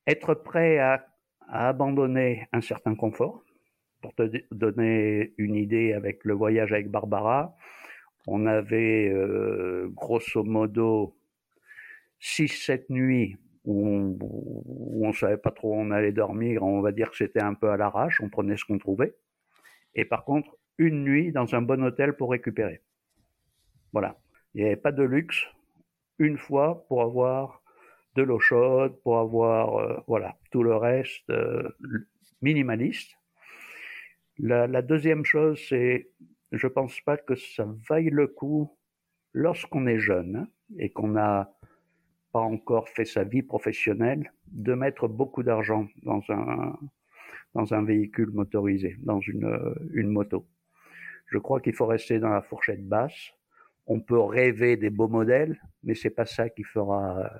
[0.07, 1.05] être prêt à,
[1.47, 3.43] à, abandonner un certain confort.
[4.01, 7.55] Pour te donner une idée avec le voyage avec Barbara,
[8.27, 11.14] on avait euh, grosso modo
[12.21, 13.87] 6-7 nuits où
[15.01, 16.63] on, ne savait pas trop où on allait dormir.
[16.63, 19.15] On va dire que c'était un peu à l'arrache, on prenait ce qu'on trouvait.
[19.95, 22.81] Et par contre, une nuit dans un bon hôtel pour récupérer.
[23.91, 24.17] Voilà.
[24.53, 25.45] Il n'y avait pas de luxe.
[26.19, 27.61] Une fois pour avoir
[28.15, 31.69] de l'eau chaude, pour avoir euh, voilà tout le reste euh,
[32.41, 33.17] minimaliste.
[34.37, 36.11] La, la, deuxième chose, c'est
[36.51, 38.77] je pense pas que ça vaille le coup
[39.33, 40.47] lorsqu'on est jeune
[40.77, 41.54] et qu'on n'a
[42.35, 46.77] pas encore fait sa vie professionnelle de mettre beaucoup d'argent dans un
[47.53, 49.49] dans un véhicule motorisé, dans une,
[49.93, 50.45] une moto.
[51.27, 53.19] Je crois qu'il faut rester dans la fourchette basse.
[53.87, 57.31] On peut rêver des beaux modèles, mais c'est pas ça qui fera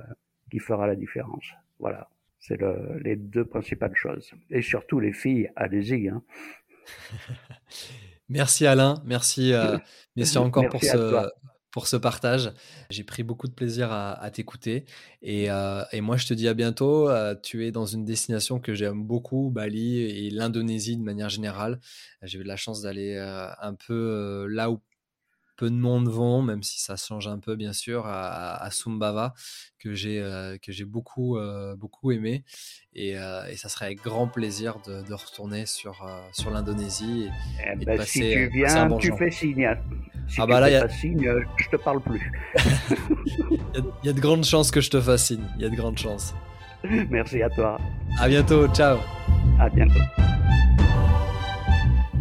[0.50, 1.48] qui fera la différence.
[1.78, 4.32] Voilà, c'est le, les deux principales choses.
[4.50, 6.08] Et surtout les filles, allez-y.
[6.08, 6.24] Hein.
[8.30, 9.78] Merci Alain, merci, euh,
[10.16, 11.30] merci encore pour ce,
[11.76, 12.54] pour ce partage.
[12.90, 14.86] J'ai pris beaucoup de plaisir à, t'écouter.
[15.22, 17.10] Et, euh, et, moi, je te dis à bientôt.
[17.10, 21.82] Euh, tu es dans une destination que j'aime beaucoup, Bali et l'Indonésie de manière générale.
[22.22, 24.80] J'ai eu la chance d'aller un peu là où
[25.56, 29.34] peu de monde vont, même si ça change un peu bien sûr, à, à Sumbava,
[29.80, 32.44] que j'ai euh, que j'ai beaucoup euh, beaucoup aimé,
[32.94, 37.30] et, euh, et, ça serait avec grand plaisir de, de retourner sur sur l'Indonésie
[37.60, 39.70] et, eh ben, passer, si tu viens, bon tu fais signe.
[40.28, 40.90] Si ah bah là, fais a...
[40.90, 42.32] signe, je te parle plus.
[43.76, 45.46] il y, a de grandes chances que je te fasse signe.
[45.58, 46.34] Il y a de grandes chances.
[47.10, 47.80] Merci à toi.
[48.20, 48.68] À bientôt.
[48.70, 48.98] Ciao.
[49.60, 50.02] À bientôt.